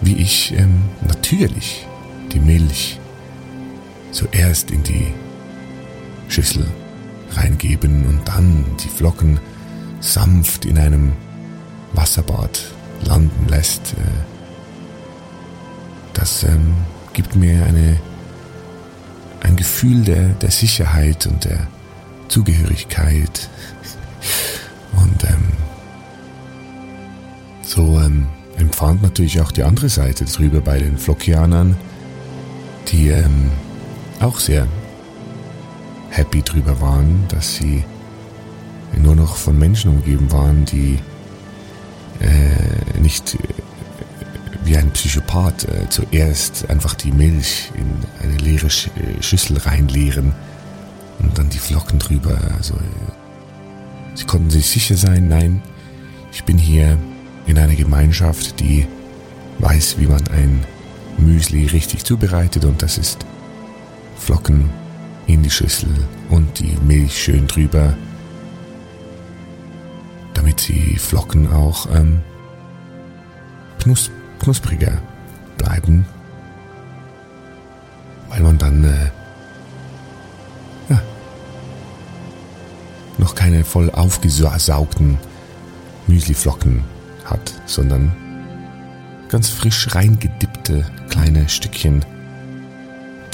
wie 0.00 0.16
ich, 0.16 0.54
ähm, 0.56 0.82
natürlich 1.06 1.86
die 2.32 2.40
Milch 2.40 3.00
zuerst 4.12 4.70
in 4.70 4.82
die 4.82 5.12
Schüssel 6.28 6.66
reingeben 7.32 8.06
und 8.06 8.20
dann 8.26 8.64
die 8.82 8.88
Flocken 8.88 9.40
sanft 10.00 10.64
in 10.64 10.78
einem 10.78 11.12
Wasserbad 11.92 12.60
landen 13.04 13.48
lässt. 13.48 13.94
Äh, 13.94 14.36
das 16.14 16.44
ähm, 16.44 16.74
gibt 17.12 17.36
mir 17.36 17.64
eine 17.66 17.98
ein 19.46 19.56
Gefühl 19.56 20.02
der, 20.02 20.30
der 20.30 20.50
Sicherheit 20.50 21.26
und 21.26 21.44
der 21.44 21.66
Zugehörigkeit. 22.28 23.48
Und 24.92 25.24
ähm, 25.24 25.44
so 27.62 28.00
ähm, 28.00 28.26
empfand 28.58 29.02
natürlich 29.02 29.40
auch 29.40 29.52
die 29.52 29.62
andere 29.62 29.88
Seite 29.88 30.24
drüber 30.24 30.60
bei 30.60 30.78
den 30.78 30.98
Flockianern, 30.98 31.76
die 32.88 33.08
ähm, 33.08 33.50
auch 34.20 34.40
sehr 34.40 34.66
happy 36.10 36.42
drüber 36.42 36.80
waren, 36.80 37.24
dass 37.28 37.56
sie 37.56 37.84
nur 38.96 39.14
noch 39.14 39.36
von 39.36 39.58
Menschen 39.58 39.90
umgeben 39.90 40.32
waren, 40.32 40.64
die 40.64 40.98
äh, 42.20 42.98
nicht 43.00 43.36
wie 44.66 44.76
ein 44.76 44.90
Psychopath 44.90 45.64
äh, 45.64 45.88
zuerst 45.88 46.68
einfach 46.68 46.94
die 46.94 47.12
Milch 47.12 47.70
in 47.74 47.86
eine 48.22 48.36
leere 48.38 48.68
Sch 48.68 48.88
äh, 48.88 49.22
Schüssel 49.22 49.58
reinleeren 49.58 50.32
und 51.20 51.38
dann 51.38 51.48
die 51.48 51.58
Flocken 51.58 51.98
drüber. 51.98 52.36
Also 52.56 52.74
äh, 52.74 54.16
sie 54.16 54.24
konnten 54.24 54.50
sich 54.50 54.68
sicher 54.68 54.96
sein, 54.96 55.28
nein, 55.28 55.62
ich 56.32 56.44
bin 56.44 56.58
hier 56.58 56.98
in 57.46 57.58
einer 57.58 57.76
Gemeinschaft, 57.76 58.58
die 58.60 58.86
weiß, 59.60 59.96
wie 59.98 60.06
man 60.06 60.26
ein 60.28 60.64
Müsli 61.16 61.66
richtig 61.66 62.04
zubereitet 62.04 62.64
und 62.64 62.82
das 62.82 62.98
ist 62.98 63.24
Flocken 64.18 64.68
in 65.26 65.42
die 65.42 65.50
Schüssel 65.50 65.88
und 66.28 66.58
die 66.58 66.76
Milch 66.84 67.22
schön 67.22 67.46
drüber, 67.46 67.94
damit 70.34 70.68
die 70.68 70.96
Flocken 70.96 71.52
auch 71.52 71.86
ähm, 71.94 72.20
knusp 73.78 74.10
knuspriger 74.40 74.98
bleiben, 75.58 76.06
weil 78.28 78.40
man 78.40 78.58
dann 78.58 78.84
äh, 78.84 79.10
ja, 80.88 81.00
noch 83.18 83.34
keine 83.34 83.64
voll 83.64 83.90
aufgesaugten 83.90 85.18
Müsliflocken 86.06 86.84
hat, 87.24 87.54
sondern 87.66 88.12
ganz 89.28 89.48
frisch 89.48 89.94
reingedippte 89.94 90.84
kleine 91.08 91.48
Stückchen 91.48 92.04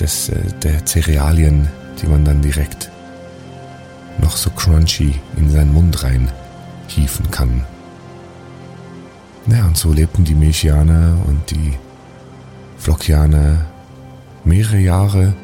des, 0.01 0.29
äh, 0.31 0.41
der 0.63 0.85
Cerealien, 0.87 1.69
die 2.01 2.07
man 2.07 2.25
dann 2.25 2.43
direkt 2.43 2.91
noch 4.19 4.37
so 4.37 4.51
crunchy 4.51 5.15
in 5.37 5.51
seinen 5.51 5.73
Mund 5.73 6.03
rein 6.03 6.31
hieven 6.87 7.31
kann. 7.31 7.65
Ja, 9.47 9.67
und 9.67 9.77
so 9.77 9.93
lebten 9.93 10.25
die 10.25 10.35
Milchianer 10.35 11.19
und 11.27 11.51
die 11.51 11.73
Flockianer 12.79 13.67
mehrere 14.45 14.79
Jahre 14.79 15.35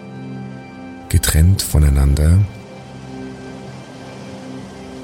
getrennt 1.09 1.63
voneinander. 1.63 2.39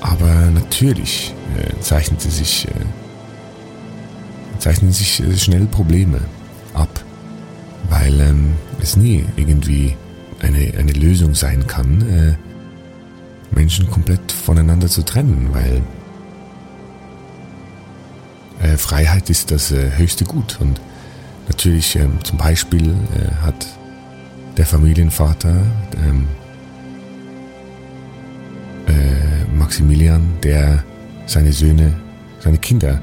Aber 0.00 0.50
natürlich 0.52 1.34
äh, 1.56 1.80
zeichnete 1.80 2.30
sich, 2.30 2.68
äh, 2.68 4.58
zeichneten 4.58 4.92
sich 4.92 5.20
äh, 5.20 5.36
schnell 5.36 5.66
Probleme 5.66 6.20
ab 6.74 7.04
weil 7.88 8.20
ähm, 8.20 8.54
es 8.80 8.96
nie 8.96 9.24
irgendwie 9.36 9.96
eine, 10.40 10.72
eine 10.78 10.92
Lösung 10.92 11.34
sein 11.34 11.66
kann, 11.66 12.02
äh, 12.02 12.34
Menschen 13.54 13.90
komplett 13.90 14.32
voneinander 14.32 14.88
zu 14.88 15.02
trennen, 15.02 15.48
weil 15.52 15.82
äh, 18.64 18.76
Freiheit 18.78 19.30
ist 19.30 19.50
das 19.50 19.70
äh, 19.70 19.90
höchste 19.96 20.24
Gut. 20.24 20.58
Und 20.60 20.80
natürlich 21.48 21.96
ähm, 21.96 22.18
zum 22.22 22.38
Beispiel 22.38 22.90
äh, 22.90 23.44
hat 23.44 23.66
der 24.56 24.66
Familienvater 24.66 25.54
ähm, 26.06 26.28
äh, 28.86 29.56
Maximilian, 29.56 30.34
der 30.42 30.82
seine 31.26 31.52
Söhne, 31.52 31.94
seine 32.40 32.58
Kinder, 32.58 33.00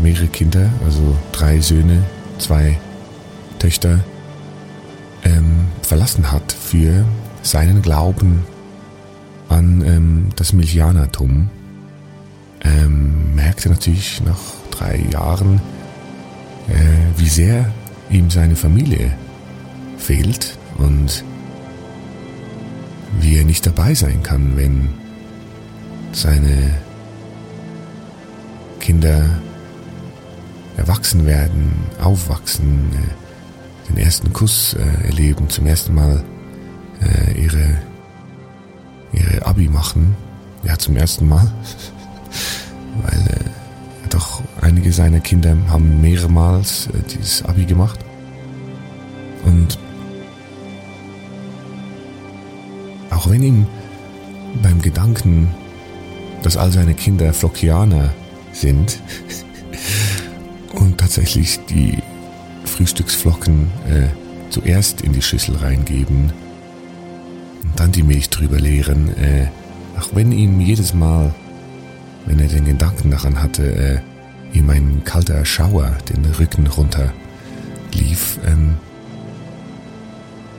mehrere 0.00 0.28
Kinder, 0.28 0.70
also 0.86 1.14
drei 1.32 1.60
Söhne, 1.60 2.02
zwei 2.38 2.78
Töchter, 3.58 4.00
ähm, 5.24 5.66
verlassen 5.82 6.32
hat 6.32 6.50
für 6.52 7.04
seinen 7.42 7.82
Glauben 7.82 8.46
an 9.50 10.32
das 10.36 10.54
Milchianertum, 10.54 11.50
ähm, 12.62 13.34
merkte 13.34 13.68
natürlich 13.68 14.20
nach 14.24 14.38
drei 14.70 15.04
Jahren, 15.12 15.60
äh, 16.68 17.18
wie 17.18 17.28
sehr 17.28 17.70
ihm 18.10 18.30
seine 18.30 18.56
Familie 18.56 19.12
fehlt 19.98 20.58
und 20.78 21.24
wie 23.20 23.36
er 23.36 23.44
nicht 23.44 23.66
dabei 23.66 23.94
sein 23.94 24.22
kann, 24.22 24.56
wenn 24.56 24.90
seine 26.12 26.74
Kinder 28.80 29.22
erwachsen 30.76 31.26
werden, 31.26 31.72
aufwachsen, 32.02 32.90
äh, 32.94 33.90
den 33.92 33.98
ersten 33.98 34.32
Kuss 34.32 34.74
äh, 34.74 35.06
erleben, 35.06 35.48
zum 35.48 35.66
ersten 35.66 35.94
Mal 35.94 36.22
äh, 37.02 37.40
ihre, 37.40 37.78
ihre 39.12 39.46
Abi 39.46 39.68
machen. 39.68 40.16
Ja, 40.62 40.78
zum 40.78 40.96
ersten 40.96 41.28
Mal. 41.28 41.50
Weil 43.02 43.50
doch 44.08 44.42
einige 44.60 44.92
seiner 44.92 45.20
Kinder 45.20 45.56
haben 45.68 46.00
mehrmals 46.00 46.88
dieses 47.12 47.44
Abi 47.44 47.64
gemacht. 47.64 48.00
Und 49.44 49.78
auch 53.10 53.28
wenn 53.28 53.42
ihm 53.42 53.66
beim 54.62 54.80
Gedanken, 54.80 55.48
dass 56.42 56.56
all 56.56 56.72
seine 56.72 56.94
Kinder 56.94 57.32
Flockianer 57.32 58.12
sind 58.52 58.98
und 60.72 60.98
tatsächlich 60.98 61.60
die 61.68 61.98
Frühstücksflocken 62.64 63.70
äh, 63.88 64.08
zuerst 64.50 65.02
in 65.02 65.12
die 65.12 65.22
Schüssel 65.22 65.56
reingeben 65.56 66.32
und 67.62 67.78
dann 67.78 67.92
die 67.92 68.02
Milch 68.02 68.30
drüber 68.30 68.58
leeren, 68.58 69.08
äh, 69.18 69.48
auch 69.98 70.14
wenn 70.14 70.32
ihm 70.32 70.60
jedes 70.60 70.94
Mal, 70.94 71.34
wenn 72.26 72.38
er 72.38 72.48
den 72.48 72.64
Gedanken 72.64 73.10
daran 73.10 73.42
hatte, 73.42 74.02
äh, 74.52 74.56
ihm 74.56 74.68
ein 74.70 75.02
kalter 75.04 75.44
Schauer 75.44 75.96
den 76.08 76.24
Rücken 76.24 76.66
runter 76.66 77.12
lief, 77.92 78.38
ähm, 78.46 78.76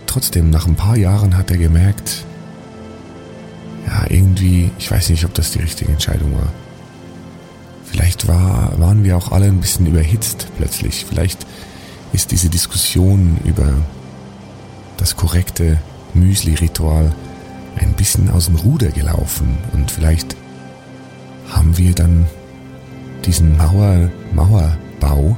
trotzdem 0.06 0.50
nach 0.50 0.68
ein 0.68 0.76
paar 0.76 0.98
Jahren 0.98 1.38
hat 1.38 1.52
er 1.52 1.58
gemerkt, 1.58 2.26
ja, 3.88 4.06
irgendwie, 4.10 4.72
ich 4.78 4.92
weiß 4.92 5.10
nicht, 5.10 5.26
ob 5.26 5.34
das 5.34 5.52
die 5.52 5.60
richtige 5.60 5.92
Entscheidung 5.92 6.34
war. 6.34 6.52
Vielleicht 7.86 8.28
war, 8.28 8.80
waren 8.80 9.04
wir 9.04 9.18
auch 9.18 9.32
alle 9.32 9.46
ein 9.46 9.60
bisschen 9.60 9.86
überhitzt 9.86 10.48
plötzlich. 10.58 11.06
Vielleicht 11.08 11.46
ist 12.14 12.32
diese 12.32 12.50
Diskussion 12.50 13.38
über 13.44 13.74
das 14.98 15.18
korrekte 15.18 15.78
Müsli-Ritual 16.14 17.14
ein 17.78 17.94
bisschen 17.94 18.30
aus 18.30 18.46
dem 18.46 18.56
Ruder 18.56 18.90
gelaufen 18.90 19.58
und 19.74 19.92
vielleicht 19.92 20.36
haben 21.52 21.78
wir 21.78 21.94
dann 21.94 22.26
diesen 23.26 23.56
Mauer, 23.58 24.10
Mauerbau 24.34 25.38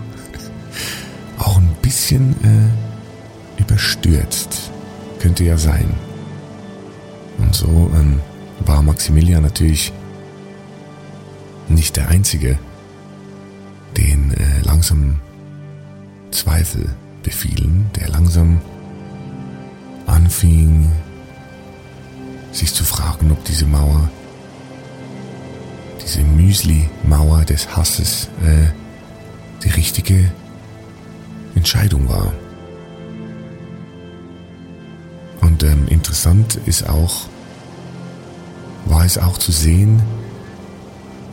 auch 1.37 1.57
ein 1.57 1.75
bisschen 1.81 2.31
äh, 2.43 3.61
überstürzt. 3.61 4.71
Könnte 5.19 5.43
ja 5.43 5.57
sein. 5.57 5.89
Und 7.37 7.53
so 7.53 7.91
ähm, 7.95 8.19
war 8.65 8.81
Maximilian 8.81 9.43
natürlich 9.43 9.91
nicht 11.69 11.95
der 11.95 12.09
Einzige, 12.09 12.57
den 13.97 14.31
äh, 14.31 14.61
langsam 14.63 15.19
Zweifel 16.31 16.89
befielen, 17.23 17.89
der 17.95 18.09
langsam 18.09 18.59
anfing, 20.05 20.91
sich 22.51 22.73
zu 22.73 22.83
fragen, 22.83 23.31
ob 23.31 23.43
diese 23.45 23.65
Mauer, 23.65 24.09
diese 26.03 26.21
Müsli-Mauer 26.21 27.45
des 27.45 27.75
Hasses, 27.75 28.29
äh, 28.43 28.67
die 29.63 29.69
richtige 29.69 30.31
Entscheidung 31.55 32.09
war. 32.09 32.33
Und 35.41 35.63
ähm, 35.63 35.87
interessant 35.87 36.59
ist 36.65 36.87
auch, 36.87 37.27
war 38.85 39.05
es 39.05 39.17
auch 39.17 39.37
zu 39.37 39.51
sehen, 39.51 40.01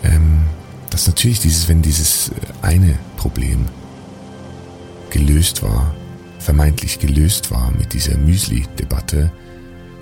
ähm, 0.02 0.42
dass 0.90 1.06
natürlich 1.06 1.40
dieses, 1.40 1.68
wenn 1.68 1.82
dieses 1.82 2.28
äh, 2.28 2.32
eine 2.62 2.98
Problem 3.16 3.66
gelöst 5.10 5.62
war, 5.62 5.94
vermeintlich 6.38 6.98
gelöst 6.98 7.50
war 7.50 7.70
mit 7.72 7.92
dieser 7.92 8.16
Müsli-Debatte, 8.16 9.30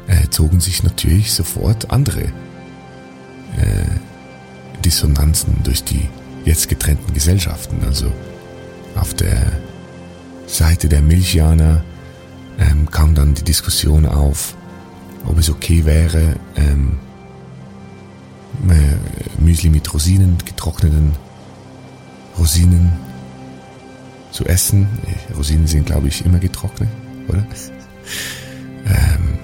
äh, 0.06 0.28
zogen 0.30 0.60
sich 0.60 0.82
natürlich 0.82 1.32
sofort 1.32 1.90
andere 1.90 2.22
äh, 3.56 3.84
Dissonanzen 4.88 5.62
durch 5.64 5.84
die 5.84 6.08
jetzt 6.46 6.70
getrennten 6.70 7.12
Gesellschaften. 7.12 7.84
Also 7.84 8.10
auf 8.96 9.12
der 9.12 9.52
Seite 10.46 10.88
der 10.88 11.02
Milchianer 11.02 11.84
ähm, 12.58 12.90
kam 12.90 13.14
dann 13.14 13.34
die 13.34 13.44
Diskussion 13.44 14.06
auf, 14.06 14.56
ob 15.26 15.36
es 15.38 15.50
okay 15.50 15.84
wäre, 15.84 16.36
ähm, 16.56 16.98
äh, 18.70 19.42
Müsli 19.42 19.68
mit 19.68 19.92
Rosinen, 19.92 20.38
getrockneten 20.42 21.12
Rosinen 22.38 22.90
zu 24.32 24.46
essen. 24.46 24.88
Rosinen 25.36 25.66
sind, 25.66 25.84
glaube 25.84 26.08
ich, 26.08 26.24
immer 26.24 26.38
getrocknet, 26.38 26.88
oder? 27.28 27.44
Ähm, 28.86 29.38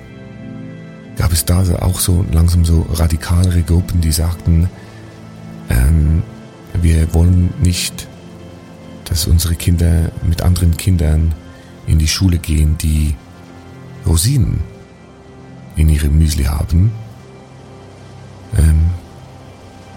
gab 1.17 1.31
es 1.33 1.45
da 1.45 1.63
auch 1.81 2.01
so 2.01 2.25
langsam 2.33 2.65
so 2.65 2.87
radikalere 2.95 3.63
Gruppen, 3.63 4.01
die 4.01 4.11
sagten, 4.11 4.71
ähm, 5.71 6.23
wir 6.81 7.13
wollen 7.15 7.53
nicht, 7.61 8.09
dass 9.05 9.27
unsere 9.27 9.55
Kinder 9.55 10.11
mit 10.27 10.43
anderen 10.43 10.77
Kindern 10.77 11.35
in 11.87 11.99
die 11.99 12.09
Schule 12.09 12.39
gehen, 12.39 12.77
die 12.79 13.15
Rosinen 14.07 14.61
in 15.77 15.89
ihrem 15.89 16.19
Müsli 16.19 16.45
haben. 16.45 16.93
Ähm, 18.57 18.91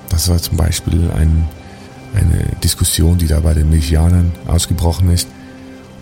das 0.10 0.30
war 0.30 0.38
zum 0.38 0.58
Beispiel 0.58 1.12
ein, 1.12 1.48
eine 2.16 2.46
Diskussion, 2.64 3.18
die 3.18 3.28
da 3.28 3.40
bei 3.40 3.54
den 3.54 3.70
Milchianern 3.70 4.32
ausgebrochen 4.48 5.12
ist. 5.12 5.28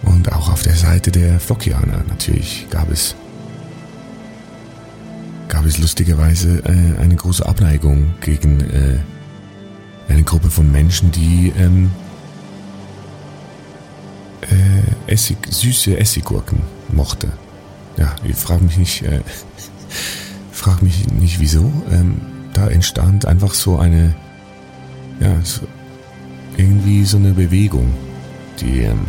Und 0.03 0.31
auch 0.31 0.51
auf 0.51 0.61
der 0.61 0.75
Seite 0.75 1.11
der 1.11 1.39
Flockianer 1.39 2.03
natürlich 2.07 2.67
gab 2.69 2.91
es, 2.91 3.15
gab 5.47 5.65
es 5.65 5.79
lustigerweise 5.79 6.59
äh, 6.65 7.01
eine 7.01 7.15
große 7.15 7.45
Abneigung 7.45 8.13
gegen 8.21 8.59
äh, 8.61 8.99
eine 10.07 10.23
Gruppe 10.23 10.49
von 10.49 10.71
Menschen, 10.71 11.11
die 11.11 11.51
ähm, 11.57 11.91
äh, 14.41 15.11
Essig, 15.11 15.37
süße 15.49 15.97
Essiggurken 15.97 16.59
mochte. 16.91 17.31
Ja, 17.97 18.15
ich 18.23 18.35
frage 18.35 18.63
mich 18.63 18.77
nicht, 18.77 19.01
äh, 19.03 19.21
frag 20.51 20.81
mich 20.81 21.07
nicht 21.07 21.39
wieso. 21.39 21.71
Ähm, 21.91 22.21
da 22.53 22.67
entstand 22.67 23.25
einfach 23.25 23.53
so 23.53 23.77
eine, 23.77 24.15
ja, 25.19 25.35
so 25.43 25.67
irgendwie 26.57 27.03
so 27.05 27.17
eine 27.17 27.33
Bewegung. 27.33 27.93
Die, 28.59 28.81
ähm, 28.81 29.07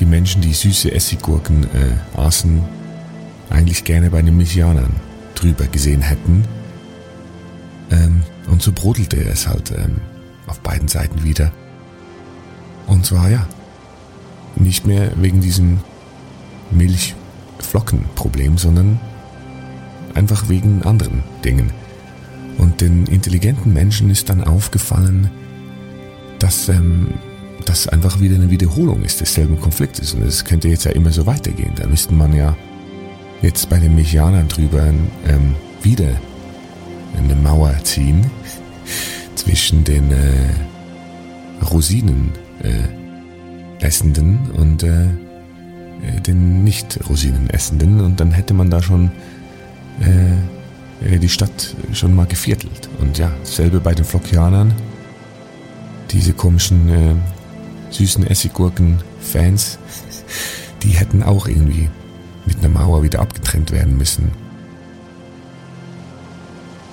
die 0.00 0.06
Menschen, 0.06 0.40
die 0.40 0.54
süße 0.54 0.92
Essiggurken 0.92 1.64
äh, 1.64 2.18
aßen, 2.18 2.62
eigentlich 3.50 3.84
gerne 3.84 4.10
bei 4.10 4.22
den 4.22 4.36
Milchianern 4.36 4.94
drüber 5.34 5.66
gesehen 5.66 6.02
hätten. 6.02 6.44
Ähm, 7.90 8.22
und 8.48 8.62
so 8.62 8.72
brodelte 8.72 9.16
es 9.24 9.46
halt 9.46 9.72
ähm, 9.72 10.00
auf 10.46 10.60
beiden 10.60 10.88
Seiten 10.88 11.24
wieder. 11.24 11.52
Und 12.86 13.04
zwar 13.04 13.28
ja, 13.30 13.46
nicht 14.56 14.86
mehr 14.86 15.12
wegen 15.16 15.40
diesem 15.40 15.80
Milchflockenproblem, 16.70 18.58
sondern 18.58 19.00
einfach 20.14 20.48
wegen 20.48 20.82
anderen 20.82 21.22
Dingen. 21.44 21.70
Und 22.58 22.80
den 22.80 23.06
intelligenten 23.06 23.72
Menschen 23.72 24.10
ist 24.10 24.30
dann 24.30 24.42
aufgefallen, 24.44 25.30
dass, 26.38 26.68
ähm, 26.68 27.14
das 27.64 27.88
einfach 27.88 28.20
wieder 28.20 28.36
eine 28.36 28.50
Wiederholung 28.50 29.02
ist 29.02 29.20
desselben 29.20 29.60
Konfliktes. 29.60 30.14
Und 30.14 30.22
es 30.22 30.44
könnte 30.44 30.68
jetzt 30.68 30.84
ja 30.84 30.92
immer 30.92 31.12
so 31.12 31.26
weitergehen. 31.26 31.72
Da 31.76 31.86
müsste 31.86 32.14
man 32.14 32.32
ja 32.32 32.56
jetzt 33.42 33.68
bei 33.68 33.78
den 33.78 33.94
Mechianern 33.94 34.48
drüber 34.48 34.86
ähm, 34.86 35.54
wieder 35.82 36.08
eine 37.16 37.34
Mauer 37.34 37.74
ziehen 37.82 38.30
zwischen 39.34 39.84
den 39.84 40.10
äh, 40.12 41.64
Rosinen 41.64 42.32
äh, 42.62 43.84
essenden 43.84 44.50
und 44.52 44.82
äh, 44.82 45.04
äh 45.06 46.20
den 46.26 46.64
nicht 46.64 46.98
Rosinen 47.08 47.50
essenden 47.50 48.00
und 48.00 48.20
dann 48.20 48.32
hätte 48.32 48.54
man 48.54 48.70
da 48.70 48.82
schon 48.82 49.10
äh, 50.00 51.14
äh, 51.14 51.18
die 51.18 51.28
Stadt 51.28 51.74
schon 51.92 52.14
mal 52.14 52.26
geviertelt. 52.26 52.88
Und 52.98 53.18
ja, 53.18 53.30
dasselbe 53.40 53.80
bei 53.80 53.94
den 53.94 54.04
Flockianern. 54.04 54.72
Diese 56.12 56.32
komischen 56.32 57.20
süßen 57.90 58.24
Essiggurken-Fans, 58.28 59.78
die 60.84 60.90
hätten 60.90 61.24
auch 61.24 61.48
irgendwie 61.48 61.90
mit 62.46 62.58
einer 62.58 62.68
Mauer 62.68 63.02
wieder 63.02 63.18
abgetrennt 63.18 63.72
werden 63.72 63.98
müssen. 63.98 64.30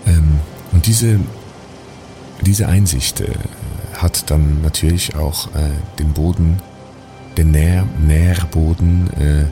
Ähm, 0.06 0.40
und 0.72 0.88
diese, 0.88 1.20
diese 2.42 2.68
Einsicht 2.68 3.22
äh, 3.22 3.30
hat 3.94 4.30
dann 4.30 4.62
natürlich 4.62 5.16
auch 5.16 5.48
äh, 5.56 5.70
den 6.00 6.14
Boden, 6.14 6.60
den 7.38 7.52
Nähr, 7.52 7.86
Nährboden 8.06 9.10
äh, 9.14 9.46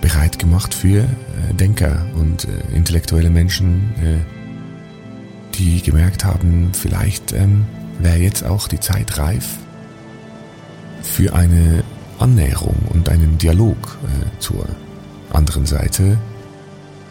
bereit 0.00 0.38
gemacht 0.38 0.74
für 0.74 1.00
äh, 1.02 1.54
Denker 1.54 2.06
und 2.14 2.44
äh, 2.44 2.76
intellektuelle 2.76 3.30
Menschen, 3.30 3.94
äh, 4.02 5.56
die 5.56 5.82
gemerkt 5.82 6.24
haben, 6.24 6.70
vielleicht 6.72 7.32
ähm, 7.32 7.66
wäre 7.98 8.18
jetzt 8.18 8.44
auch 8.44 8.68
die 8.68 8.78
Zeit 8.78 9.18
reif 9.18 9.58
für 11.02 11.34
eine 11.34 11.82
Annäherung 12.18 12.76
und 12.90 13.08
einen 13.08 13.38
Dialog 13.38 13.98
zur 14.40 14.66
anderen 15.32 15.66
Seite, 15.66 16.18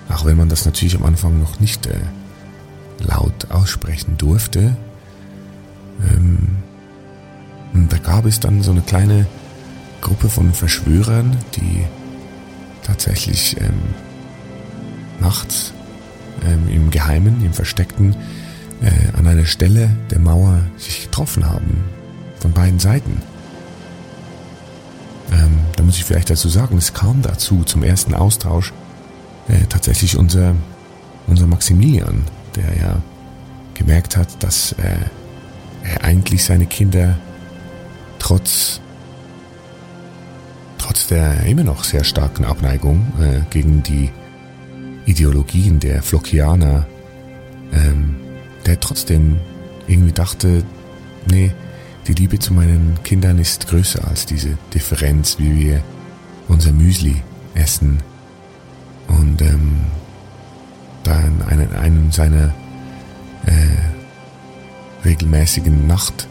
auch 0.09 0.25
wenn 0.25 0.37
man 0.37 0.49
das 0.49 0.65
natürlich 0.65 0.95
am 0.95 1.03
Anfang 1.03 1.39
noch 1.39 1.59
nicht 1.59 1.89
laut 2.99 3.51
aussprechen 3.51 4.17
durfte. 4.17 4.75
Ähm, 6.01 6.57
da 7.89 7.97
gab 7.97 8.25
es 8.25 8.39
dann 8.39 8.61
so 8.61 8.71
eine 8.71 8.81
kleine 8.81 9.27
Gruppe 10.01 10.29
von 10.29 10.53
Verschwörern, 10.53 11.37
die 11.55 11.85
tatsächlich 12.83 13.57
ähm, 13.59 13.93
nachts 15.19 15.73
ähm, 16.45 16.67
im 16.69 16.89
Geheimen, 16.91 17.43
im 17.43 17.53
Versteckten 17.53 18.15
äh, 18.81 19.17
an 19.17 19.27
einer 19.27 19.45
Stelle 19.45 19.89
der 20.11 20.19
Mauer 20.19 20.61
sich 20.77 21.03
getroffen 21.03 21.49
haben. 21.49 21.83
Von 22.39 22.51
beiden 22.51 22.79
Seiten. 22.79 23.21
Ähm, 25.31 25.59
da 25.75 25.83
muss 25.83 25.97
ich 25.97 26.05
vielleicht 26.05 26.29
dazu 26.29 26.49
sagen, 26.49 26.77
es 26.77 26.93
kam 26.93 27.21
dazu 27.21 27.63
zum 27.63 27.83
ersten 27.83 28.13
Austausch 28.13 28.73
äh, 29.47 29.65
tatsächlich 29.67 30.17
unser, 30.17 30.55
unser 31.25 31.47
Maximilian, 31.47 32.23
der 32.57 32.77
ja 32.77 33.01
gemerkt 33.73 34.17
hat, 34.17 34.43
dass 34.43 34.73
äh, 34.73 34.97
er 35.83 36.03
eigentlich 36.03 36.43
seine 36.43 36.65
Kinder 36.65 37.17
trotz 38.19 38.81
trotz 40.77 41.07
der 41.07 41.45
immer 41.45 41.63
noch 41.63 41.83
sehr 41.83 42.03
starken 42.03 42.45
Abneigung 42.45 43.11
äh, 43.19 43.41
gegen 43.49 43.83
die 43.83 44.09
Ideologien 45.05 45.79
der 45.79 46.01
Flockianer, 46.01 46.85
ähm, 47.73 48.15
der 48.65 48.79
trotzdem 48.79 49.37
irgendwie 49.87 50.11
dachte, 50.11 50.63
nee, 51.29 51.51
die 52.07 52.13
Liebe 52.13 52.39
zu 52.39 52.53
meinen 52.53 52.97
Kindern 53.03 53.37
ist 53.37 53.67
größer 53.67 54.07
als 54.07 54.25
diese 54.25 54.57
Differenz, 54.73 55.39
wie 55.39 55.59
wir 55.59 55.83
unser 56.47 56.71
Müsli 56.71 57.21
essen. 57.53 58.01
Und 59.07 59.41
ähm, 59.41 59.81
da 61.07 61.19
in 61.21 61.41
einem, 61.43 61.75
einem 61.77 62.11
seiner 62.11 62.53
äh, 63.45 65.05
regelmäßigen 65.05 65.87
Nacht 65.87 66.27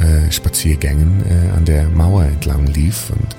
äh, 0.00 0.28
äh, 0.28 1.50
an 1.56 1.64
der 1.64 1.88
Mauer 1.88 2.24
entlang 2.24 2.66
lief 2.66 3.08
und 3.10 3.36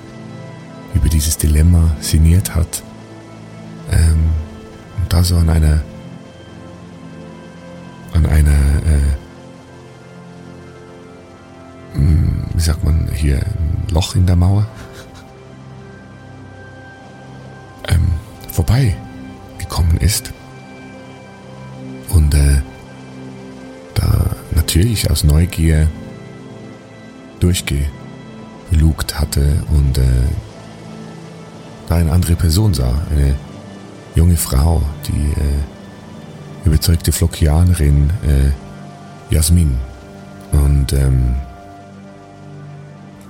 über 0.96 1.10
dieses 1.10 1.38
Dilemma 1.38 1.96
sinniert 2.00 2.56
hat. 2.56 2.82
Ähm, 3.92 4.32
und 4.98 5.14
da 5.14 5.24
so 5.24 5.38
an 5.38 5.50
einer 5.50 5.82
an 8.14 8.26
einer 8.26 8.52
äh, 8.52 9.14
hm, 11.94 12.46
wie 12.54 12.62
sagt 12.62 12.84
man 12.84 13.10
hier 13.14 13.38
ein 13.38 13.88
Loch 13.90 14.16
in 14.16 14.26
der 14.26 14.36
Mauer 14.36 14.66
ähm, 17.90 18.08
vorbei 18.52 18.96
gekommen 19.64 19.98
ist 19.98 20.32
und 22.10 22.34
äh, 22.34 22.62
da 23.96 24.36
natürlich 24.52 25.10
aus 25.10 25.24
Neugier 25.24 25.88
durchgelugt 27.40 29.20
hatte 29.20 29.64
und 29.72 29.98
äh, 29.98 30.02
da 31.88 31.96
eine 31.96 32.12
andere 32.12 32.36
Person 32.36 32.74
sah, 32.74 32.94
eine 33.12 33.36
junge 34.16 34.38
Frau, 34.38 34.82
die 35.08 35.32
äh, 35.42 36.66
überzeugte 36.66 37.12
Flockianerin 37.12 38.10
äh, 38.26 39.34
Jasmin. 39.34 39.78
Und 40.52 40.94
ähm, 40.94 41.36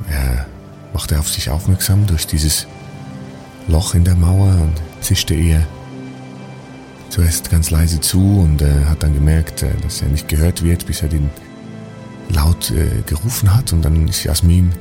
er 0.09 0.45
machte 0.93 1.17
auf 1.17 1.29
sich 1.29 1.49
aufmerksam 1.49 2.05
durch 2.05 2.27
dieses 2.27 2.67
Loch 3.67 3.95
in 3.95 4.03
der 4.03 4.15
Mauer 4.15 4.49
und 4.61 4.81
zischte 5.01 5.33
ihr 5.33 5.65
zuerst 7.13 7.51
ganz 7.51 7.69
leise 7.69 8.01
zu 8.01 8.39
und 8.39 8.63
äh, 8.63 8.85
hat 8.85 9.03
dann 9.03 9.13
gemerkt, 9.13 9.61
äh, 9.61 9.69
dass 9.83 10.01
er 10.01 10.07
nicht 10.07 10.27
gehört 10.27 10.63
wird, 10.63 10.87
bis 10.87 11.03
er 11.03 11.09
den 11.09 11.29
laut 12.29 12.71
äh, 12.71 13.03
gerufen 13.05 13.55
hat 13.55 13.71
und 13.71 13.83
dann 13.83 14.07
ist 14.07 14.23
Jasmin 14.23 14.71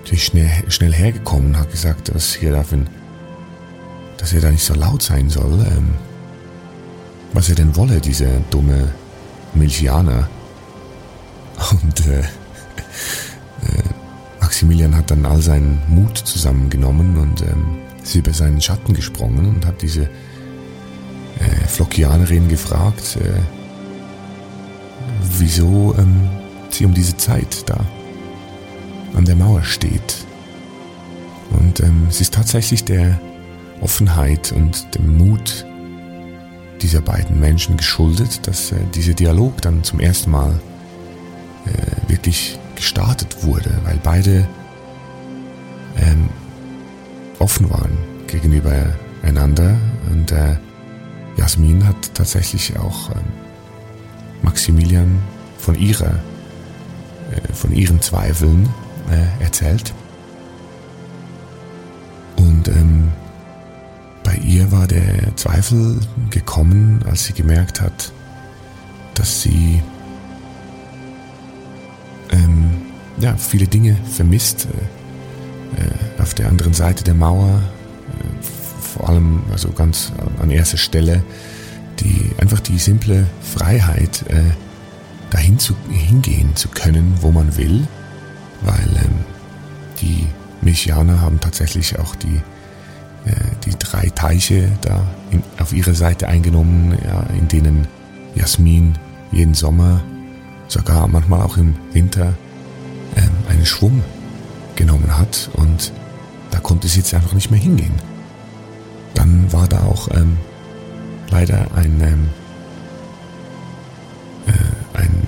natürlich 0.00 0.24
schnell, 0.24 0.50
schnell 0.68 0.92
hergekommen 0.92 1.54
und 1.54 1.58
hat 1.58 1.70
gesagt, 1.70 2.14
was 2.14 2.34
hier 2.34 2.52
da 2.52 2.62
dass 4.18 4.32
er 4.34 4.42
da 4.42 4.50
nicht 4.50 4.64
so 4.64 4.74
laut 4.74 5.00
sein 5.00 5.30
soll, 5.30 5.66
ähm, 5.66 5.94
was 7.32 7.48
er 7.48 7.54
denn 7.54 7.74
wolle, 7.74 8.00
dieser 8.00 8.40
dumme 8.50 8.92
Milchianer. 9.54 10.28
Und 11.70 12.06
äh, 12.06 12.20
äh, 12.20 13.82
Maximilian 14.42 14.94
hat 14.94 15.10
dann 15.10 15.24
all 15.24 15.40
seinen 15.40 15.80
Mut 15.88 16.18
zusammengenommen 16.18 17.16
und 17.16 17.40
ähm, 17.40 17.78
ist 18.02 18.14
über 18.14 18.34
seinen 18.34 18.60
Schatten 18.60 18.92
gesprungen 18.92 19.46
und 19.46 19.64
hat 19.64 19.80
diese 19.80 20.10
Flockianerin 21.68 22.48
gefragt, 22.48 23.18
äh, 23.20 23.40
wieso 25.38 25.94
ähm, 25.98 26.28
sie 26.70 26.84
um 26.84 26.94
diese 26.94 27.16
Zeit 27.16 27.64
da 27.66 27.84
an 29.14 29.24
der 29.24 29.36
Mauer 29.36 29.62
steht. 29.62 30.26
Und 31.50 31.80
ähm, 31.80 32.06
es 32.08 32.20
ist 32.20 32.34
tatsächlich 32.34 32.84
der 32.84 33.18
Offenheit 33.80 34.52
und 34.52 34.94
dem 34.94 35.16
Mut 35.16 35.64
dieser 36.82 37.00
beiden 37.00 37.40
Menschen 37.40 37.76
geschuldet, 37.76 38.46
dass 38.46 38.72
äh, 38.72 38.76
dieser 38.94 39.14
Dialog 39.14 39.60
dann 39.62 39.82
zum 39.82 40.00
ersten 40.00 40.30
Mal 40.30 40.58
äh, 41.66 42.10
wirklich 42.10 42.58
gestartet 42.74 43.44
wurde, 43.44 43.70
weil 43.84 43.98
beide 44.02 44.46
ähm, 45.98 46.28
offen 47.38 47.70
waren 47.70 47.96
gegenüber 48.26 48.94
einander 49.22 49.76
und 50.10 50.32
äh, 50.32 50.56
Jasmin 51.36 51.86
hat 51.86 52.14
tatsächlich 52.14 52.78
auch 52.78 53.10
ähm, 53.10 53.16
Maximilian 54.42 55.22
von 55.58 55.74
ihrer 55.74 56.20
äh, 57.30 57.52
von 57.52 57.72
ihren 57.72 58.00
Zweifeln 58.00 58.68
äh, 59.10 59.42
erzählt. 59.42 59.92
Und 62.36 62.68
ähm, 62.68 63.10
bei 64.22 64.36
ihr 64.36 64.70
war 64.70 64.86
der 64.86 65.34
Zweifel 65.36 66.00
gekommen, 66.30 67.04
als 67.08 67.24
sie 67.24 67.32
gemerkt 67.32 67.80
hat, 67.80 68.12
dass 69.14 69.42
sie 69.42 69.82
ähm, 72.30 72.70
ja, 73.18 73.36
viele 73.36 73.66
Dinge 73.66 73.96
vermisst. 74.10 74.68
Äh, 75.76 75.82
äh 75.82 76.22
auf 76.22 76.34
der 76.34 76.48
anderen 76.48 76.72
Seite 76.72 77.04
der 77.04 77.14
Mauer, 77.14 77.60
äh, 78.18 78.55
vor 78.96 79.08
allem 79.08 79.42
also 79.52 79.70
ganz 79.70 80.12
an 80.40 80.50
erster 80.50 80.78
Stelle, 80.78 81.22
die 82.00 82.30
einfach 82.38 82.60
die 82.60 82.78
simple 82.78 83.26
Freiheit, 83.40 84.24
äh, 84.28 84.42
dahin 85.30 85.58
zu, 85.58 85.74
hingehen 85.90 86.54
zu 86.54 86.68
können, 86.68 87.14
wo 87.20 87.30
man 87.30 87.56
will, 87.56 87.86
weil 88.62 88.88
ähm, 89.04 89.24
die 90.00 90.26
Milchianer 90.60 91.20
haben 91.20 91.40
tatsächlich 91.40 91.98
auch 91.98 92.14
die, 92.14 92.40
äh, 93.26 93.34
die 93.64 93.76
drei 93.78 94.08
Teiche 94.14 94.70
da 94.82 95.02
in, 95.30 95.42
auf 95.58 95.72
ihre 95.72 95.94
Seite 95.94 96.28
eingenommen, 96.28 96.96
ja, 97.04 97.26
in 97.36 97.48
denen 97.48 97.88
Jasmin 98.34 98.98
jeden 99.32 99.54
Sommer, 99.54 100.02
sogar 100.68 101.08
manchmal 101.08 101.42
auch 101.42 101.56
im 101.56 101.74
Winter, 101.92 102.34
ähm, 103.16 103.30
Schwung 103.66 104.02
genommen 104.76 105.18
hat 105.18 105.50
und 105.54 105.92
da 106.50 106.60
konnte 106.60 106.86
es 106.86 106.96
jetzt 106.96 107.12
einfach 107.12 107.32
nicht 107.32 107.50
mehr 107.50 107.60
hingehen. 107.60 107.94
Dann 109.16 109.52
war 109.52 109.66
da 109.66 109.82
auch 109.82 110.08
ähm, 110.14 110.36
leider 111.30 111.66
ein, 111.74 112.00
ähm, 112.02 112.28
äh, 114.46 114.98
ein, 114.98 115.26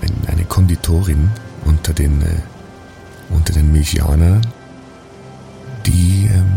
ein, 0.00 0.12
eine 0.26 0.44
Konditorin 0.44 1.30
unter 1.66 1.92
den, 1.92 2.22
äh, 2.22 2.40
unter 3.30 3.52
den 3.52 3.70
Milchianern, 3.70 4.40
die 5.86 6.30
ähm, 6.32 6.54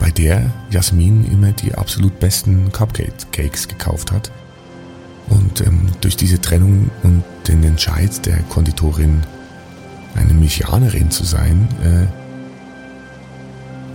bei 0.00 0.10
der 0.10 0.50
Jasmin 0.70 1.30
immer 1.30 1.52
die 1.52 1.74
absolut 1.74 2.18
besten 2.18 2.72
Cupcakes 2.72 3.68
gekauft 3.68 4.10
hat. 4.12 4.32
Und 5.28 5.60
ähm, 5.60 5.88
durch 6.00 6.16
diese 6.16 6.40
Trennung 6.40 6.90
und 7.02 7.22
den 7.46 7.62
Entscheid 7.64 8.24
der 8.26 8.38
Konditorin, 8.48 9.20
eine 10.14 10.32
Milchianerin 10.32 11.10
zu 11.10 11.24
sein, 11.24 11.68
äh, 11.84 12.06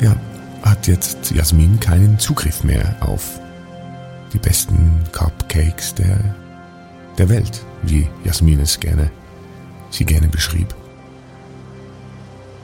ja, 0.03 0.15
hat 0.69 0.87
jetzt 0.87 1.31
Jasmin 1.31 1.79
keinen 1.79 2.19
Zugriff 2.19 2.63
mehr 2.63 2.95
auf 2.99 3.39
die 4.33 4.37
besten 4.37 5.03
Cupcakes 5.11 5.95
der, 5.95 6.17
der 7.17 7.29
Welt, 7.29 7.63
wie 7.83 8.07
Jasmin 8.23 8.59
es 8.59 8.79
gerne, 8.79 9.09
sie 9.89 10.05
gerne 10.05 10.27
beschrieb. 10.27 10.73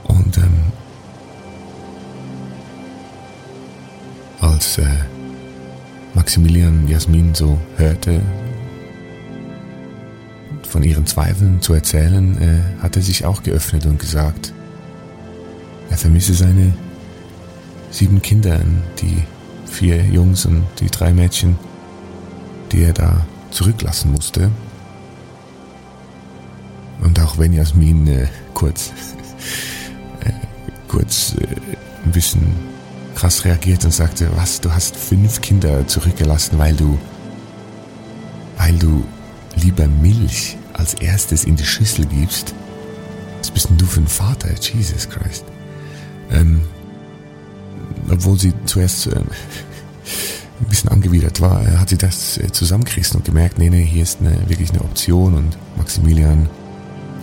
Und 0.04 0.38
ähm, 0.38 0.60
als 4.42 4.78
äh, 4.78 4.86
Maximilian 6.13 6.88
Jasmin 6.88 7.34
so 7.34 7.58
hörte, 7.78 8.22
von 10.68 10.84
ihren 10.84 11.06
Zweifeln 11.06 11.62
zu 11.62 11.74
erzählen, 11.74 12.42
äh, 12.42 12.82
hat 12.82 12.96
er 12.96 13.02
sich 13.02 13.26
auch 13.26 13.44
geöffnet 13.44 13.86
und 13.86 14.00
gesagt, 14.00 14.52
er 15.89 15.98
vermisse 15.98 16.34
seine 16.34 16.74
sieben 17.93 18.21
Kinder, 18.21 18.60
die 18.99 19.23
vier 19.67 20.03
Jungs 20.03 20.45
und 20.45 20.65
die 20.79 20.88
drei 20.88 21.13
Mädchen, 21.13 21.58
die 22.71 22.84
er 22.84 22.93
da 22.93 23.25
zurücklassen 23.51 24.12
musste. 24.12 24.51
Und 27.01 27.19
auch 27.19 27.38
wenn 27.38 27.53
Jasmin 27.53 28.08
äh, 28.08 28.27
kurz, 28.53 28.91
äh, 30.21 30.32
kurz 30.88 31.36
äh, 31.39 31.45
ein 32.03 32.12
bisschen 32.12 32.41
krass 33.13 33.45
reagiert 33.45 33.86
und 33.86 33.93
sagte, 33.93 34.27
was, 34.36 34.60
du 34.60 34.73
hast 34.73 34.95
fünf 34.95 35.41
Kinder 35.41 35.88
zurückgelassen, 35.88 36.58
weil 36.58 36.75
du, 36.75 36.97
weil 38.58 38.73
du 38.79 39.06
lieber 39.56 39.88
Milch 39.88 40.58
als 40.73 40.95
erstes 40.95 41.43
in 41.43 41.56
die 41.56 41.65
Schüssel 41.65 42.06
gibst. 42.06 42.56
Was 43.39 43.51
bist 43.51 43.69
denn 43.69 43.77
du 43.77 43.86
für 43.86 43.99
ein 43.99 44.08
Vater, 44.08 44.49
Jesus 44.60 45.08
Christ? 45.10 45.45
Ähm, 46.32 46.62
obwohl 48.13 48.39
sie 48.39 48.54
zuerst 48.65 49.08
äh, 49.08 49.15
ein 49.15 50.69
bisschen 50.69 50.89
angewidert 50.89 51.41
war, 51.41 51.62
äh, 51.62 51.78
hat 51.78 51.89
sie 51.89 51.97
das 51.97 52.38
äh, 52.38 52.52
zusammengerissen 52.52 53.17
und 53.17 53.26
gemerkt, 53.26 53.58
nee, 53.58 53.69
nee, 53.69 53.84
hier 53.86 54.04
ist 54.04 54.19
eine, 54.21 54.49
wirklich 54.49 54.71
eine 54.71 54.82
Option 54.82 55.34
und 55.34 55.58
Maximilian 55.78 56.49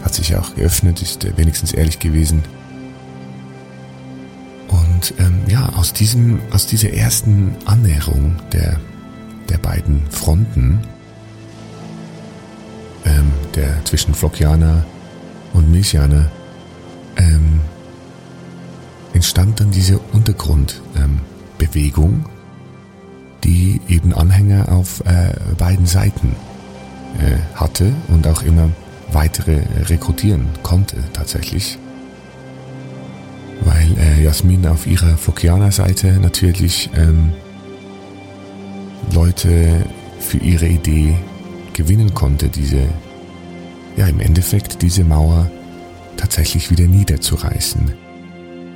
hat 0.03 0.15
sich 0.15 0.35
auch 0.37 0.55
geöffnet, 0.55 1.03
ist 1.03 1.25
äh, 1.25 1.37
wenigstens 1.37 1.73
ehrlich 1.73 1.99
gewesen. 1.99 2.43
Und 4.69 5.15
ähm, 5.19 5.41
ja, 5.49 5.71
aus 5.77 5.93
diesem, 5.93 6.41
aus 6.53 6.67
dieser 6.67 6.93
ersten 6.93 7.57
Annäherung 7.65 8.37
der, 8.53 8.79
der 9.49 9.59
beiden 9.59 10.03
Fronten, 10.11 10.81
ähm, 13.05 13.33
der 13.55 13.85
zwischen 13.85 14.15
Flockianer 14.15 14.85
und 15.53 15.71
Milchianer, 15.73 16.31
ähm, 17.17 17.50
entstand 19.21 19.61
dann 19.61 19.71
diese 19.71 19.99
Untergrundbewegung, 19.99 22.11
ähm, 22.11 22.25
die 23.45 23.79
eben 23.87 24.15
Anhänger 24.15 24.73
auf 24.73 25.01
äh, 25.01 25.35
beiden 25.59 25.85
Seiten 25.85 26.35
äh, 27.19 27.37
hatte 27.55 27.93
und 28.09 28.27
auch 28.27 28.43
immer 28.43 28.71
weitere 29.13 29.61
rekrutieren 29.91 30.49
konnte 30.63 30.97
tatsächlich. 31.13 31.79
Weil 33.61 33.91
äh, 33.99 34.25
Jasmin 34.25 34.67
auf 34.67 34.87
ihrer 34.87 35.19
Fokianer-Seite 35.19 36.19
natürlich 36.19 36.89
ähm, 36.97 37.35
Leute 39.13 39.85
für 40.19 40.39
ihre 40.39 40.67
Idee 40.67 41.15
gewinnen 41.75 42.15
konnte, 42.15 42.49
diese, 42.49 42.89
ja 43.99 44.07
im 44.07 44.21
Endeffekt 44.21 44.81
diese 44.81 45.05
Mauer 45.05 45.51
tatsächlich 46.17 46.71
wieder 46.71 46.87
niederzureißen. 46.87 48.10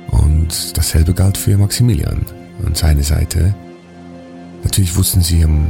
Und 0.07 0.77
dasselbe 0.77 1.13
galt 1.13 1.37
für 1.37 1.57
Maximilian 1.57 2.25
und 2.63 2.77
seine 2.77 3.03
Seite. 3.03 3.53
Natürlich 4.63 4.95
wussten 4.95 5.21
sie, 5.21 5.41
ähm, 5.41 5.67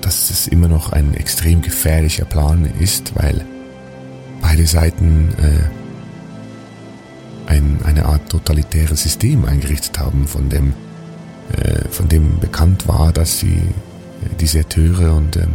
dass 0.00 0.30
es 0.30 0.48
immer 0.48 0.68
noch 0.68 0.92
ein 0.92 1.14
extrem 1.14 1.62
gefährlicher 1.62 2.24
Plan 2.24 2.68
ist, 2.80 3.14
weil 3.14 3.44
beide 4.40 4.66
Seiten 4.66 5.28
äh, 5.38 7.50
ein, 7.50 7.78
eine 7.84 8.06
Art 8.06 8.28
totalitäres 8.28 9.02
System 9.02 9.44
eingerichtet 9.44 9.98
haben, 9.98 10.26
von 10.26 10.48
dem, 10.48 10.74
äh, 11.56 11.88
von 11.88 12.08
dem 12.08 12.40
bekannt 12.40 12.88
war, 12.88 13.12
dass 13.12 13.38
sie 13.38 13.54
äh, 13.54 14.34
Deserteure 14.40 15.14
und 15.14 15.36
ähm, 15.36 15.54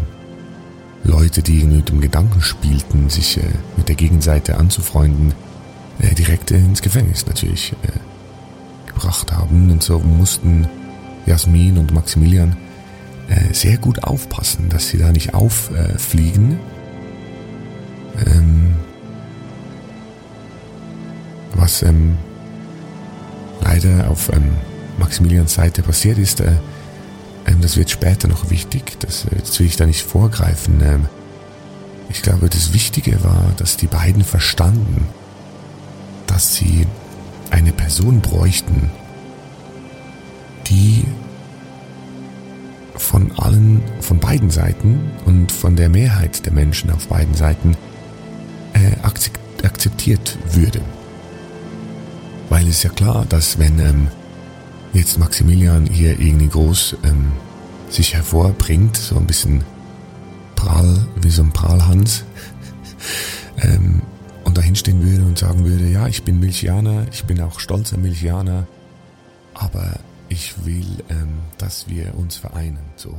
Leute, 1.04 1.42
die 1.42 1.64
mit 1.64 1.90
dem 1.90 2.02
Gedanken 2.02 2.42
spielten, 2.42 3.10
sich 3.10 3.38
äh, 3.38 3.44
mit 3.76 3.88
der 3.88 3.96
Gegenseite 3.96 4.58
anzufreunden, 4.58 5.34
äh, 6.00 6.14
direkt 6.16 6.52
ins 6.52 6.82
Gefängnis 6.82 7.26
natürlich 7.26 7.74
äh, 7.84 8.88
gebracht 8.88 9.32
haben. 9.32 9.72
Und 9.72 9.84
so 9.84 10.00
mussten 10.00 10.68
Jasmin 11.26 11.78
und 11.78 11.94
Maximilian 11.94 12.58
äh, 13.30 13.54
sehr 13.54 13.78
gut 13.78 14.04
aufpassen, 14.04 14.70
dass 14.70 14.88
sie 14.90 14.98
da 14.98 15.12
nicht 15.12 15.34
auffliegen. 15.34 16.60
Ähm, 18.26 18.76
was 21.54 21.84
ähm, 21.84 22.18
leider 23.62 24.10
auf 24.10 24.32
ähm, 24.34 24.56
Maximilians 24.98 25.54
Seite 25.54 25.82
passiert 25.82 26.18
ist, 26.18 26.40
äh, 26.40 26.54
ähm, 27.46 27.62
das 27.62 27.78
wird 27.78 27.90
später 27.90 28.28
noch 28.28 28.50
wichtig, 28.50 29.00
das, 29.00 29.26
äh, 29.26 29.36
das 29.40 29.60
will 29.60 29.68
ich 29.68 29.76
da 29.76 29.86
nicht 29.86 30.04
vorgreifen. 30.04 30.82
Ähm, 30.82 31.06
ich 32.10 32.22
glaube, 32.22 32.50
das 32.50 32.74
Wichtige 32.74 33.24
war, 33.24 33.52
dass 33.58 33.78
die 33.78 33.88
beiden 33.88 34.24
verstanden, 34.24 35.08
dass 36.38 36.54
sie 36.54 36.86
eine 37.50 37.72
Person 37.72 38.22
bräuchten, 38.22 38.92
die 40.68 41.04
von 42.96 43.32
allen, 43.40 43.82
von 44.02 44.20
beiden 44.20 44.52
Seiten 44.52 45.10
und 45.26 45.52
von 45.52 45.76
der 45.76 45.90
Mehrheit 45.90 46.46
der 46.46 46.54
Menschen 46.54 46.92
auf 46.92 47.08
beiden 47.08 47.34
Seiten 47.34 47.76
äh, 48.74 49.02
akzeptiert 49.64 50.38
würde. 50.52 50.80
Weil 52.50 52.68
es 52.68 52.84
ja 52.84 52.92
klar, 52.92 53.26
dass 53.28 53.58
wenn 53.58 53.80
ähm, 53.80 54.08
jetzt 54.94 55.18
Maximilian 55.18 55.88
hier 55.88 56.20
irgendwie 56.20 56.50
groß 56.50 56.98
ähm, 57.04 57.32
sich 57.90 58.14
hervorbringt, 58.14 58.96
so 58.96 59.18
ein 59.18 59.26
bisschen 59.26 59.64
prall, 60.56 61.08
wie 61.20 61.32
so 61.32 61.42
ein 61.42 61.52
Prahlhans, 61.52 62.26
ähm, 63.64 64.04
und 64.68 64.74
dahinstehen 64.74 65.02
würde 65.02 65.26
und 65.26 65.38
sagen 65.38 65.64
würde, 65.64 65.88
ja, 65.88 66.08
ich 66.08 66.24
bin 66.24 66.42
Milchianer, 66.42 67.08
ich 67.10 67.24
bin 67.24 67.40
auch 67.40 67.62
stolzer 67.62 67.98
Milchianer, 67.98 68.68
aber 69.54 69.98
ich 70.28 70.66
will, 70.66 71.06
ähm, 71.08 71.40
dass 71.58 71.88
wir 71.88 72.14
uns 72.16 72.36
vereinen, 72.36 72.86
so. 72.98 73.18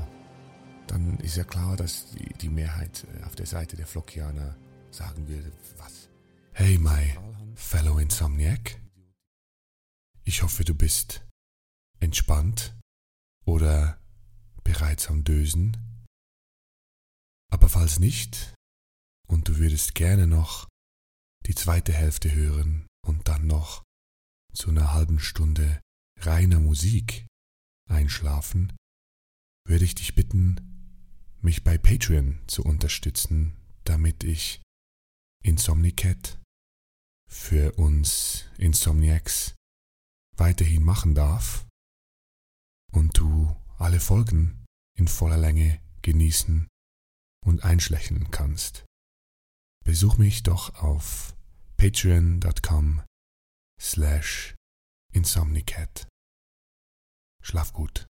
Dann 0.89 1.19
ist 1.21 1.37
ja 1.37 1.45
klar, 1.45 1.77
dass 1.77 2.11
die, 2.11 2.35
die 2.35 2.51
Mehrheit 2.51 3.07
äh, 3.19 3.25
auf 3.25 3.35
der 3.35 3.47
Seite 3.47 3.77
der 3.77 3.87
Flockianer 3.87 4.57
sagen 4.91 5.27
würde, 5.27 5.51
was? 5.79 6.11
Hey, 6.53 6.77
my 6.77 7.17
fellow 7.55 7.97
Insomniac. 7.99 8.79
Ich 10.25 10.43
hoffe, 10.43 10.65
du 10.65 10.75
bist 10.75 11.27
entspannt 11.99 12.77
oder 13.47 13.97
bereits 14.65 15.09
am 15.09 15.25
Dösen. 15.25 15.79
Aber 17.51 17.71
falls 17.71 18.01
nicht 18.01 18.53
und 19.27 19.49
du 19.49 19.57
würdest 19.57 19.95
gerne 19.95 20.27
noch 20.27 20.68
die 21.47 21.55
zweite 21.55 21.93
Hälfte 21.93 22.35
hören 22.35 22.87
und 23.07 23.29
dann 23.29 23.47
noch 23.47 23.83
zu 24.53 24.71
einer 24.71 24.93
halben 24.93 25.19
Stunde 25.19 25.81
reiner 26.21 26.61
Musik 26.61 27.27
einschlafen, 27.89 28.73
würde 29.67 29.85
ich 29.85 29.95
dich 29.95 30.15
bitten, 30.15 31.37
mich 31.41 31.65
bei 31.65 31.79
Patreon 31.79 32.41
zu 32.47 32.65
unterstützen, 32.65 33.57
damit 33.85 34.25
ich 34.25 34.61
Insomnicat 35.45 36.41
für 37.31 37.73
uns 37.75 38.47
Insomniacs 38.59 39.55
weiterhin 40.37 40.83
machen 40.83 41.15
darf 41.15 41.67
und 42.93 43.17
du 43.19 43.55
alle 43.79 44.01
Folgen 44.01 44.65
in 44.97 45.07
voller 45.07 45.37
Länge 45.37 45.81
genießen 46.03 46.67
und 47.45 47.63
einschlächen 47.63 48.31
kannst. 48.31 48.85
Besuch 49.89 50.19
mich 50.19 50.43
doch 50.43 50.75
auf 50.83 51.35
patreon.com 51.79 53.01
slash 53.81 54.55
insomnicat. 55.15 56.07
Schlaf 57.43 57.73
gut. 57.73 58.07